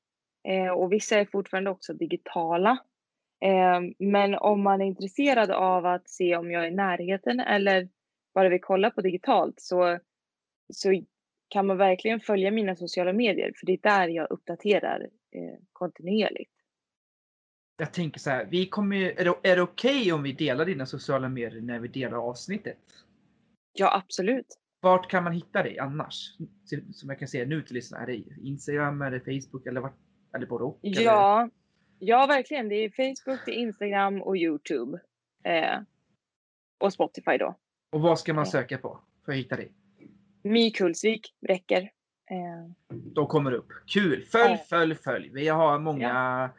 eh, 0.47 0.69
och 0.69 0.91
vissa 0.91 1.19
är 1.19 1.25
fortfarande 1.25 1.69
också 1.69 1.93
digitala. 1.93 2.77
Eh, 3.41 3.81
men 3.99 4.35
om 4.35 4.63
man 4.63 4.81
är 4.81 4.85
intresserad 4.85 5.51
av 5.51 5.85
att 5.85 6.09
se 6.09 6.35
om 6.35 6.51
jag 6.51 6.63
är 6.63 6.67
i 6.67 6.75
närheten 6.75 7.39
eller 7.39 7.89
bara 8.33 8.49
vill 8.49 8.61
kolla 8.61 8.91
på 8.91 9.01
digitalt 9.01 9.55
så, 9.57 9.99
så 10.73 11.03
kan 11.47 11.65
man 11.65 11.77
verkligen 11.77 12.19
följa 12.19 12.51
mina 12.51 12.75
sociala 12.75 13.13
medier 13.13 13.53
för 13.59 13.65
det 13.65 13.73
är 13.73 13.79
där 13.81 14.07
jag 14.07 14.31
uppdaterar 14.31 15.01
eh, 15.31 15.59
kontinuerligt. 15.73 16.51
Jag 17.79 17.93
tänker 17.93 18.19
så 18.19 18.29
här, 18.29 18.45
vi 18.45 18.65
kommer, 18.65 18.97
är 18.97 19.25
det, 19.25 19.49
är 19.49 19.55
det 19.55 19.61
okej 19.61 19.99
okay 19.99 20.11
om 20.11 20.23
vi 20.23 20.33
delar 20.33 20.65
dina 20.65 20.85
sociala 20.85 21.29
medier 21.29 21.61
när 21.61 21.79
vi 21.79 21.87
delar 21.87 22.17
avsnittet? 22.17 22.77
Ja, 23.73 23.95
absolut. 23.95 24.45
Vart 24.81 25.11
kan 25.11 25.23
man 25.23 25.33
hitta 25.33 25.63
dig 25.63 25.79
annars? 25.79 26.37
Som 26.93 27.09
jag 27.09 27.19
kan 27.19 27.27
se 27.27 27.45
nu 27.45 27.61
till 27.61 27.73
lyssnarna. 27.73 28.03
Är 28.03 28.07
det 28.07 28.23
Instagram, 28.43 29.01
är 29.01 29.11
det 29.11 29.19
Facebook 29.19 29.65
eller, 29.65 29.81
vart, 29.81 29.95
eller 30.35 30.47
både 30.47 30.63
och? 30.63 30.79
Ja, 30.81 31.41
eller? 31.41 31.51
ja, 31.99 32.25
verkligen. 32.27 32.69
Det 32.69 32.75
är 32.75 32.89
Facebook, 32.89 33.39
det 33.45 33.51
är 33.51 33.55
Instagram 33.55 34.21
och 34.21 34.37
Youtube. 34.37 34.99
Eh, 35.43 35.79
och 36.77 36.93
Spotify 36.93 37.37
då. 37.37 37.55
Och 37.91 38.01
vad 38.01 38.19
ska 38.19 38.33
man 38.33 38.45
söka 38.45 38.77
på 38.77 38.99
för 39.25 39.31
att 39.31 39.37
hitta 39.37 39.55
dig? 39.55 39.71
My 40.43 40.71
Kulsvik 40.71 41.35
räcker. 41.47 41.81
Eh. 42.31 42.71
Då 42.89 43.25
kommer 43.25 43.51
det 43.51 43.57
upp. 43.57 43.71
Kul! 43.85 44.23
Följ, 44.23 44.57
följ, 44.69 44.95
följ. 44.95 45.29
Vi 45.33 45.47
har 45.47 45.79
många 45.79 46.09
ja. 46.09 46.49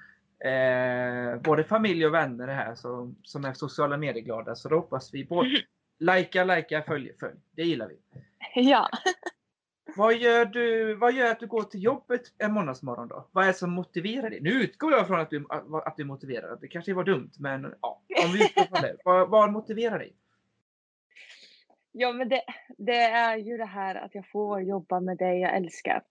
Eh, 0.44 1.40
både 1.40 1.64
familj 1.64 2.06
och 2.06 2.14
vänner 2.14 2.48
här 2.48 2.74
som, 2.74 3.16
som 3.22 3.44
är 3.44 3.52
sociala 3.52 3.96
medieglada. 3.96 4.54
Så 4.54 4.68
då 4.68 4.76
hoppas 4.76 5.14
vi 5.14 5.24
både 5.24 5.62
Lajka, 6.02 6.44
lajka, 6.44 6.82
följ, 6.82 7.12
följ. 7.20 7.36
Det 7.50 7.62
gillar 7.62 7.88
vi. 7.88 7.98
Ja. 8.54 8.88
Vad 9.96 10.16
gör 10.16 10.44
du? 10.44 10.94
Vad 10.94 11.12
gör 11.12 11.30
att 11.30 11.40
du 11.40 11.46
går 11.46 11.62
till 11.62 11.82
jobbet 11.82 12.22
en 12.38 12.52
måndagsmorgon 12.52 13.08
då? 13.08 13.28
Vad 13.32 13.44
är 13.44 13.48
det 13.48 13.54
som 13.54 13.70
motiverar 13.70 14.30
dig? 14.30 14.40
Nu 14.40 14.50
utgår 14.50 14.92
jag 14.92 15.06
från 15.06 15.20
att 15.20 15.30
du, 15.30 15.46
att 15.84 15.96
du 15.96 16.02
är 16.02 16.06
motiverad. 16.06 16.58
Det 16.60 16.68
kanske 16.68 16.94
var 16.94 17.04
dumt, 17.04 17.30
men 17.38 17.74
ja, 17.82 18.02
om 18.24 18.32
vi 18.32 18.44
utgår 18.44 18.64
från 18.64 18.82
det. 18.82 18.96
Vad, 19.04 19.30
vad 19.30 19.52
motiverar 19.52 19.98
dig? 19.98 20.12
Ja, 21.92 22.12
men 22.12 22.28
det, 22.28 22.42
det, 22.78 23.02
är 23.02 23.36
ju 23.36 23.56
det 23.56 23.64
här 23.64 23.94
att 23.94 24.14
jag 24.14 24.28
får 24.28 24.62
jobba 24.62 25.00
med 25.00 25.16
det 25.16 25.34
jag 25.34 25.56
älskar. 25.56 26.02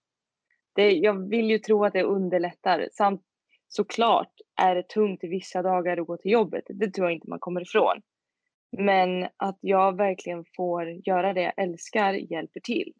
Det, 0.72 0.90
jag 0.90 1.28
vill 1.28 1.50
ju 1.50 1.58
tro 1.58 1.84
att 1.84 1.92
det 1.92 2.02
underlättar. 2.02 2.88
Samt 2.92 3.22
såklart 3.70 4.32
är 4.62 4.74
det 4.74 4.88
tungt 4.88 5.20
vissa 5.22 5.62
dagar 5.62 5.96
att 5.96 6.06
gå 6.06 6.16
till 6.16 6.30
jobbet. 6.30 6.64
Det 6.68 6.90
tror 6.90 7.06
jag 7.06 7.14
inte 7.14 7.30
man 7.30 7.38
kommer 7.38 7.60
ifrån. 7.60 8.00
Men 8.78 9.28
att 9.36 9.58
jag 9.60 9.96
verkligen 9.96 10.44
får 10.56 10.90
göra 11.08 11.32
det 11.32 11.42
jag 11.42 11.52
älskar 11.56 12.12
hjälper 12.12 12.60
till. 12.60 12.92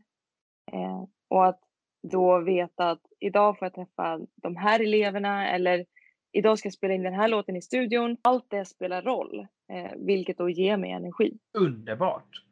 Eh, 0.72 1.04
och 1.28 1.46
att 1.46 1.60
då 2.02 2.38
veta 2.38 2.90
att 2.90 3.02
idag 3.20 3.58
får 3.58 3.66
jag 3.66 3.74
träffa 3.74 4.20
de 4.34 4.56
här 4.56 4.80
eleverna 4.80 5.50
eller 5.50 5.84
idag 6.32 6.58
ska 6.58 6.66
jag 6.66 6.72
spela 6.72 6.94
in 6.94 7.02
den 7.02 7.14
här 7.14 7.28
låten 7.28 7.56
i 7.56 7.62
studion. 7.62 8.16
Allt 8.22 8.50
det 8.50 8.64
spelar 8.64 9.02
roll, 9.02 9.46
eh, 9.72 9.92
vilket 9.96 10.38
då 10.38 10.50
ger 10.50 10.76
mig 10.76 10.90
energi. 10.90 11.38
Underbart! 11.58 12.49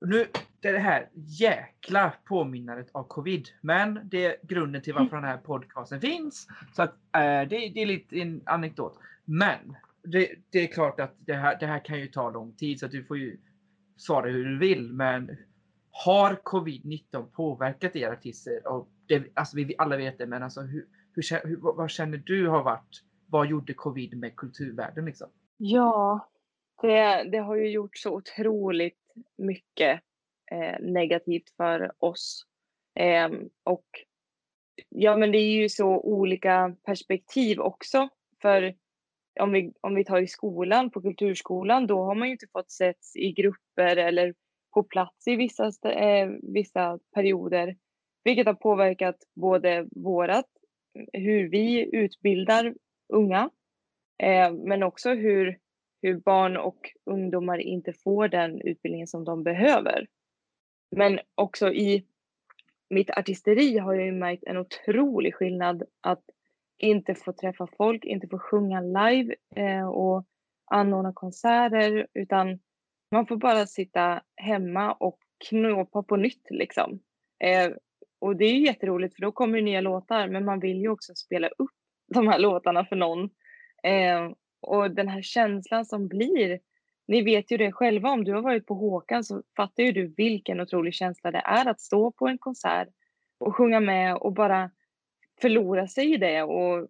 Nu, 0.00 0.26
det 0.60 0.68
är 0.68 0.72
det 0.72 0.78
här 0.78 1.08
jäkla 1.14 2.12
påminnandet 2.24 2.90
av 2.92 3.04
covid. 3.04 3.48
Men 3.60 4.00
det 4.04 4.24
är 4.24 4.36
grunden 4.42 4.82
till 4.82 4.94
varför 4.94 5.16
den 5.16 5.24
här 5.24 5.36
podcasten 5.36 6.00
finns. 6.00 6.46
Så 6.72 6.82
att, 6.82 6.90
eh, 6.90 7.20
det, 7.20 7.72
det, 7.74 7.82
är 7.82 7.86
lite 7.86 8.16
en 8.16 8.42
anekdot. 8.46 8.98
Men 9.24 9.76
det, 10.02 10.30
det, 10.50 10.58
är 10.58 10.66
klart 10.66 11.00
att 11.00 11.14
det 11.18 11.34
här, 11.34 11.56
det 11.60 11.66
här 11.66 11.84
kan 11.84 12.00
ju 12.00 12.06
ta 12.06 12.30
lång 12.30 12.52
tid 12.52 12.80
så 12.80 12.86
att 12.86 12.92
du 12.92 13.04
får 13.04 13.18
ju 13.18 13.36
svara 13.96 14.30
hur 14.30 14.44
du 14.44 14.58
vill. 14.58 14.92
Men 14.92 15.36
har 15.90 16.34
covid-19 16.34 17.22
påverkat 17.32 17.96
er 17.96 18.08
artister? 18.08 18.66
Och 18.66 18.88
det, 19.06 19.24
alltså 19.34 19.56
vi 19.56 19.74
alla 19.78 19.96
vet 19.96 20.18
det, 20.18 20.26
men 20.26 20.42
alltså 20.42 20.60
hur, 20.60 20.86
hur, 21.14 21.48
hur, 21.48 21.56
vad 21.56 21.90
känner 21.90 22.18
du 22.18 22.48
har 22.48 22.62
varit? 22.62 23.02
Vad 23.26 23.46
gjorde 23.46 23.74
covid 23.74 24.18
med 24.18 24.36
kulturvärlden 24.36 25.04
liksom? 25.04 25.28
Ja, 25.56 26.28
det, 26.82 27.28
det 27.32 27.38
har 27.38 27.56
ju 27.56 27.70
gjort 27.70 27.96
så 27.96 28.10
otroligt 28.10 29.09
mycket 29.36 30.00
eh, 30.50 30.80
negativt 30.80 31.50
för 31.56 31.92
oss. 31.98 32.44
Eh, 32.98 33.28
och 33.64 33.86
ja, 34.88 35.16
men 35.16 35.32
det 35.32 35.38
är 35.38 35.52
ju 35.52 35.68
så 35.68 36.00
olika 36.00 36.76
perspektiv 36.84 37.60
också. 37.60 38.08
För 38.42 38.74
om 39.40 39.52
vi, 39.52 39.72
om 39.80 39.94
vi 39.94 40.04
tar 40.04 40.20
i 40.20 40.26
skolan, 40.26 40.90
på 40.90 41.02
kulturskolan, 41.02 41.86
då 41.86 42.04
har 42.04 42.14
man 42.14 42.28
ju 42.28 42.32
inte 42.32 42.46
fått 42.52 42.70
setts 42.70 43.16
i 43.16 43.32
grupper 43.32 43.96
eller 43.96 44.34
på 44.74 44.82
plats 44.82 45.28
i 45.28 45.36
vissa, 45.36 45.72
eh, 45.84 46.28
vissa 46.42 46.98
perioder. 47.14 47.76
Vilket 48.24 48.46
har 48.46 48.54
påverkat 48.54 49.16
både 49.34 49.88
vårat, 49.90 50.46
hur 51.12 51.48
vi 51.48 51.96
utbildar 51.96 52.74
unga, 53.12 53.50
eh, 54.22 54.52
men 54.52 54.82
också 54.82 55.14
hur, 55.14 55.58
hur 56.02 56.16
barn 56.16 56.56
och 56.56 56.90
ungdomar 57.04 57.58
inte 57.58 57.92
får 57.92 58.28
den 58.28 58.60
utbildningen 58.60 59.06
som 59.06 59.24
de 59.24 59.42
behöver. 59.42 60.06
Men 60.96 61.20
också 61.34 61.72
i 61.72 62.06
mitt 62.90 63.10
artisteri 63.10 63.78
har 63.78 63.94
jag 63.94 64.06
ju 64.06 64.12
märkt 64.12 64.44
en 64.44 64.56
otrolig 64.56 65.34
skillnad 65.34 65.82
att 66.00 66.24
inte 66.78 67.14
få 67.14 67.32
träffa 67.32 67.66
folk, 67.76 68.04
inte 68.04 68.28
få 68.28 68.38
sjunga 68.38 68.80
live 68.80 69.34
eh, 69.56 69.88
och 69.88 70.24
anordna 70.70 71.12
konserter 71.12 72.06
utan 72.14 72.58
man 73.10 73.26
får 73.26 73.36
bara 73.36 73.66
sitta 73.66 74.22
hemma 74.36 74.92
och 74.92 75.18
knåpa 75.48 76.02
på 76.02 76.16
nytt 76.16 76.46
liksom. 76.50 77.00
Eh, 77.44 77.72
och 78.18 78.36
det 78.36 78.44
är 78.44 78.52
ju 78.52 78.66
jätteroligt 78.66 79.14
för 79.14 79.22
då 79.22 79.32
kommer 79.32 79.58
det 79.58 79.64
nya 79.64 79.80
låtar 79.80 80.28
men 80.28 80.44
man 80.44 80.60
vill 80.60 80.80
ju 80.80 80.88
också 80.88 81.14
spela 81.14 81.48
upp 81.48 81.70
de 82.14 82.28
här 82.28 82.38
låtarna 82.38 82.84
för 82.84 82.96
någon. 82.96 83.24
Eh, 83.82 84.30
och 84.60 84.90
den 84.90 85.08
här 85.08 85.22
känslan 85.22 85.84
som 85.84 86.08
blir, 86.08 86.60
ni 87.08 87.22
vet 87.22 87.50
ju 87.50 87.56
det 87.56 87.72
själva 87.72 88.10
om 88.10 88.24
du 88.24 88.34
har 88.34 88.42
varit 88.42 88.66
på 88.66 88.74
Håkan 88.74 89.24
så 89.24 89.42
fattar 89.56 89.82
ju 89.82 89.92
du 89.92 90.06
vilken 90.16 90.60
otrolig 90.60 90.94
känsla 90.94 91.30
det 91.30 91.42
är 91.44 91.68
att 91.68 91.80
stå 91.80 92.10
på 92.10 92.28
en 92.28 92.38
konsert 92.38 92.88
och 93.38 93.56
sjunga 93.56 93.80
med 93.80 94.16
och 94.16 94.32
bara 94.32 94.70
förlora 95.40 95.88
sig 95.88 96.14
i 96.14 96.16
det 96.16 96.42
och 96.42 96.88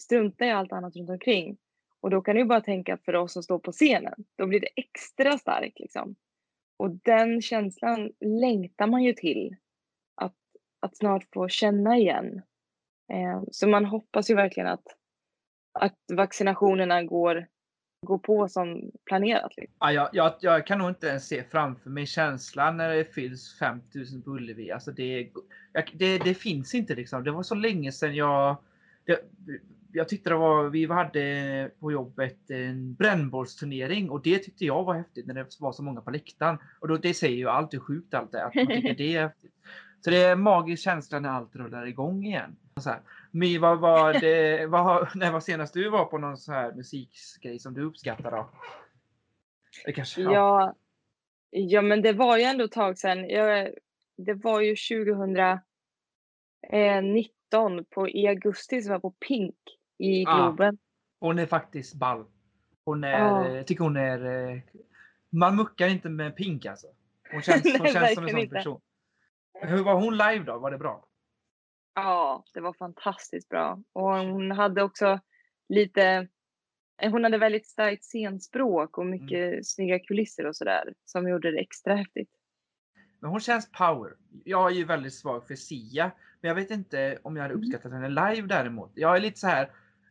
strunta 0.00 0.46
i 0.46 0.50
allt 0.50 0.72
annat 0.72 0.96
runt 0.96 1.10
omkring. 1.10 1.56
Och 2.00 2.10
då 2.10 2.22
kan 2.22 2.36
du 2.36 2.44
bara 2.44 2.60
tänka 2.60 2.96
för 2.96 3.14
oss 3.14 3.32
som 3.32 3.42
står 3.42 3.58
på 3.58 3.72
scenen, 3.72 4.24
då 4.36 4.46
blir 4.46 4.60
det 4.60 4.68
extra 4.76 5.38
starkt 5.38 5.78
liksom. 5.78 6.16
Och 6.76 6.90
den 6.90 7.42
känslan 7.42 8.12
längtar 8.20 8.86
man 8.86 9.02
ju 9.02 9.12
till 9.12 9.56
att, 10.14 10.36
att 10.80 10.96
snart 10.96 11.26
få 11.32 11.48
känna 11.48 11.98
igen. 11.98 12.42
Eh, 13.12 13.42
så 13.50 13.68
man 13.68 13.84
hoppas 13.84 14.30
ju 14.30 14.34
verkligen 14.34 14.68
att, 14.68 14.86
att 15.80 15.98
vaccinationerna 16.12 17.02
går, 17.02 17.46
går 18.06 18.18
på 18.18 18.48
som 18.48 18.90
planerat. 19.04 19.56
Liksom. 19.56 19.76
Ja, 19.80 19.92
jag, 19.92 20.08
jag, 20.12 20.32
jag, 20.40 20.66
kan 20.66 20.78
nog 20.78 20.88
inte 20.88 21.06
ens 21.06 21.26
se 21.26 21.44
framför 21.50 21.90
mig 21.90 22.06
känslan 22.06 22.76
när 22.76 22.88
det 22.88 23.14
fylls 23.14 23.58
5000 23.58 24.22
på 24.22 24.30
Ullevi. 24.30 24.70
Alltså 24.70 24.90
det, 24.90 25.30
det, 25.92 26.18
det, 26.18 26.34
finns 26.34 26.74
inte 26.74 26.94
liksom. 26.94 27.24
Det 27.24 27.30
var 27.30 27.42
så 27.42 27.54
länge 27.54 27.92
sedan 27.92 28.14
jag... 28.14 28.56
Det, 29.04 29.20
jag 29.92 30.08
tyckte 30.08 30.30
det 30.30 30.36
var, 30.36 30.68
vi 30.68 30.86
hade 30.86 31.70
på 31.80 31.92
jobbet 31.92 32.50
en 32.50 32.94
brännbollsturnering 32.94 34.10
och 34.10 34.22
det 34.22 34.38
tyckte 34.38 34.64
jag 34.64 34.84
var 34.84 34.94
häftigt 34.94 35.26
när 35.26 35.34
det 35.34 35.46
var 35.60 35.72
så 35.72 35.82
många 35.82 36.00
på 36.00 36.10
läktaren. 36.10 36.58
Och 36.80 36.88
då, 36.88 36.96
det 36.96 37.14
säger 37.14 37.36
ju 37.36 37.48
allt 37.48 37.74
hur 37.74 37.78
sjukt 37.78 38.14
allt 38.14 38.34
är, 38.34 38.44
att 38.44 38.54
man 38.54 38.66
tycker 38.66 38.94
det 38.98 39.16
är 39.16 39.22
häftigt. 39.22 39.52
Så 40.04 40.10
det 40.10 40.22
är 40.22 40.32
en 40.32 40.42
magisk 40.42 40.82
känsla 40.82 41.20
när 41.20 41.28
allt 41.28 41.56
rullar 41.56 41.86
igång 41.86 42.24
igen. 42.26 42.56
Så 42.80 42.90
här. 42.90 43.00
My, 43.30 43.58
vad 43.58 43.80
var 43.80 44.12
det, 44.12 44.66
vad, 44.66 45.08
när 45.16 45.32
var 45.32 45.40
senast 45.40 45.74
du 45.74 45.90
var 45.90 46.04
på 46.04 46.18
någon 46.18 46.36
så 46.36 46.52
här 46.52 46.72
musikgrej 46.72 47.58
som 47.58 47.74
du 47.74 47.82
uppskattar 47.82 48.30
då? 48.30 48.50
Det 49.84 49.92
kanske, 49.92 50.22
ja. 50.22 50.32
ja. 50.32 50.74
Ja, 51.50 51.82
men 51.82 52.02
det 52.02 52.12
var 52.12 52.36
ju 52.36 52.42
ändå 52.42 52.64
ett 52.64 52.72
tag 52.72 52.98
sedan. 52.98 53.28
Jag, 53.28 53.70
det 54.16 54.34
var 54.34 54.60
ju 54.60 54.76
2019 54.76 55.60
på, 57.90 58.08
i 58.08 58.26
augusti 58.26 58.82
som 58.82 58.92
var 58.92 59.00
på 59.00 59.10
Pink 59.10 59.56
i 59.98 60.24
Globen. 60.24 60.74
Ah, 60.74 61.26
hon 61.26 61.38
är 61.38 61.46
faktiskt 61.46 61.94
ball. 61.94 62.24
Hon 62.84 63.04
är, 63.04 63.22
ah. 63.22 63.48
jag 63.48 63.66
tycker 63.66 63.84
hon 63.84 63.96
är... 63.96 64.50
Eh, 64.50 64.58
man 65.30 65.56
muckar 65.56 65.88
inte 65.88 66.08
med 66.08 66.36
Pink 66.36 66.66
alltså. 66.66 66.86
Hon 67.32 67.42
känns, 67.42 67.62
hon 67.78 67.88
känns 67.88 68.14
som 68.14 68.24
en 68.24 68.30
sån 68.30 68.48
person. 68.48 68.80
Hur 69.62 69.82
var 69.82 69.94
hon 69.94 70.16
live 70.16 70.44
då? 70.44 70.58
Var 70.58 70.70
det 70.70 70.78
bra? 70.78 71.04
Ja, 71.94 72.44
det 72.54 72.60
var 72.60 72.72
fantastiskt 72.72 73.48
bra. 73.48 73.82
Och 73.92 74.16
hon 74.16 74.50
hade 74.50 74.82
också 74.82 75.20
lite... 75.68 76.28
Hon 77.02 77.24
hade 77.24 77.38
väldigt 77.38 77.66
starkt 77.66 78.04
scenspråk 78.04 78.98
och 78.98 79.06
mycket 79.06 79.52
mm. 79.52 79.64
snygga 79.64 79.98
kulisser 79.98 80.46
och 80.46 80.56
sådär 80.56 80.94
som 81.04 81.28
gjorde 81.28 81.50
det 81.50 81.58
extra 81.58 81.94
häftigt. 81.94 82.30
Men 83.20 83.30
hon 83.30 83.40
känns 83.40 83.72
power. 83.72 84.12
Jag 84.44 84.70
är 84.70 84.74
ju 84.74 84.84
väldigt 84.84 85.14
svag 85.14 85.46
för 85.46 85.54
Sia, 85.54 86.10
men 86.40 86.48
jag 86.48 86.54
vet 86.54 86.70
inte 86.70 87.18
om 87.22 87.36
jag 87.36 87.42
hade 87.42 87.54
mm. 87.54 87.64
uppskattat 87.64 87.92
henne 87.92 88.08
live 88.08 88.46
däremot. 88.46 88.92
Jag 88.94 89.16
är 89.16 89.20
lite 89.20 89.38
så 89.38 89.46
här. 89.46 89.64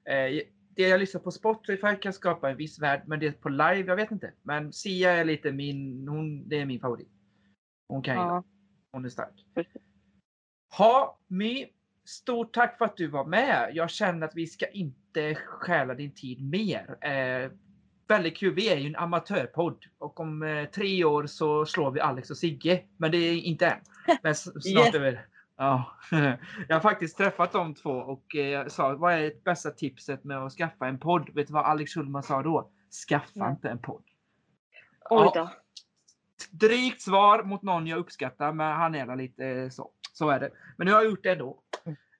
Eh, 0.05 0.41
det 0.75 0.87
jag 0.87 0.99
lyssnar 0.99 1.21
på 1.21 1.31
Spotify 1.31 1.95
kan 2.01 2.13
skapa 2.13 2.49
en 2.49 2.57
viss 2.57 2.79
värld, 2.79 3.03
men 3.05 3.19
det 3.19 3.27
är 3.27 3.31
på 3.31 3.49
live, 3.49 3.83
jag 3.87 3.95
vet 3.95 4.11
inte. 4.11 4.33
Men 4.41 4.73
Sia 4.73 5.11
är 5.11 5.25
lite 5.25 5.51
min, 5.51 6.07
hon, 6.07 6.49
det 6.49 6.61
är 6.61 6.65
min 6.65 6.79
favorit. 6.79 7.09
Hon 7.87 8.01
kan 8.01 8.15
Ja. 8.15 8.27
ja. 8.27 8.43
Hon 8.91 9.05
är 9.05 9.09
stark. 9.09 9.45
Precis. 9.55 9.81
Ha, 10.77 11.17
My, 11.27 11.65
stort 12.05 12.53
tack 12.53 12.77
för 12.77 12.85
att 12.85 12.97
du 12.97 13.07
var 13.07 13.25
med. 13.25 13.69
Jag 13.73 13.89
känner 13.89 14.27
att 14.27 14.35
vi 14.35 14.47
ska 14.47 14.67
inte 14.67 15.35
stjäla 15.35 15.93
din 15.93 16.13
tid 16.13 16.49
mer. 16.49 16.97
Eh, 17.05 17.51
väldigt 18.07 18.37
kul. 18.37 18.53
Vi 18.53 18.69
är 18.69 18.77
ju 18.77 18.87
en 18.87 18.95
amatörpodd 18.95 19.85
och 19.97 20.19
om 20.19 20.43
eh, 20.43 20.65
tre 20.65 21.03
år 21.03 21.25
så 21.25 21.65
slår 21.65 21.91
vi 21.91 21.99
Alex 21.99 22.29
och 22.29 22.37
Sigge. 22.37 22.83
Men 22.97 23.11
det 23.11 23.17
är 23.17 23.33
inte 23.41 23.67
än. 23.67 23.79
Men 24.23 24.35
snart 24.35 24.65
Yes. 24.85 24.95
är 24.95 24.99
vi 24.99 25.17
Ja, 25.57 25.91
jag 26.67 26.75
har 26.75 26.79
faktiskt 26.79 27.17
träffat 27.17 27.51
de 27.51 27.75
två 27.75 27.91
och 27.91 28.35
eh, 28.35 28.47
jag 28.47 28.71
sa 28.71 28.95
vad 28.95 29.13
är 29.13 29.21
det 29.21 29.43
bästa 29.43 29.71
tipset 29.71 30.23
med 30.23 30.37
att 30.37 30.53
skaffa 30.53 30.87
en 30.87 30.99
podd? 30.99 31.29
Vet 31.35 31.47
du 31.47 31.53
vad 31.53 31.65
Alex 31.65 31.93
Schulman 31.93 32.23
sa 32.23 32.41
då? 32.43 32.69
Skaffa 33.07 33.39
Mm. 33.39 33.51
inte 33.51 33.69
en 33.69 33.79
podd. 33.79 34.03
Oj 35.09 35.21
Ja, 35.25 35.31
då. 35.35 35.49
drygt 36.51 37.01
svar 37.01 37.43
mot 37.43 37.61
någon 37.61 37.87
jag 37.87 37.99
uppskattar, 37.99 38.53
men 38.53 38.75
han 38.75 38.95
är 38.95 39.15
lite 39.15 39.45
eh, 39.47 39.69
så. 39.69 39.91
Så 40.13 40.29
är 40.29 40.39
det. 40.39 40.51
Men 40.77 40.85
nu 40.87 40.93
har 40.93 41.01
jag 41.01 41.09
gjort 41.11 41.23
det 41.23 41.31
ändå. 41.31 41.63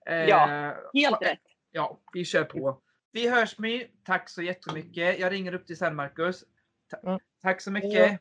Eh, 0.05 0.15
Ja, 0.15 0.75
Helt 0.93 1.21
rätt. 1.21 1.39
Ja, 1.71 1.99
vi 2.13 2.25
kör 2.25 2.43
på. 2.43 2.81
Vi 3.11 3.29
hörs 3.29 3.57
My. 3.59 3.87
Tack 4.03 4.29
så 4.29 4.41
jättemycket. 4.41 5.19
Jag 5.19 5.31
ringer 5.31 5.53
upp 5.53 5.67
till 5.67 5.77
sen 5.77 5.95
Marcus. 5.95 6.43
Ta- 6.91 6.97
Mm. 7.09 7.19
Tack 7.41 7.61
så 7.61 7.71
mycket. 7.71 8.19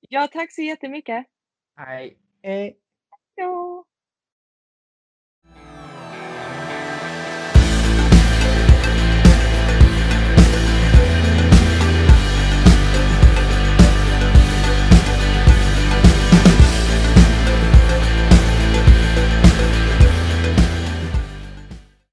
Ja, 0.00 0.28
tack 0.32 0.52
så 0.52 0.62
jättemycket. 0.62 1.26
Hej. 1.76 2.18
Eh, 2.42 2.72
Ja. 3.34 3.73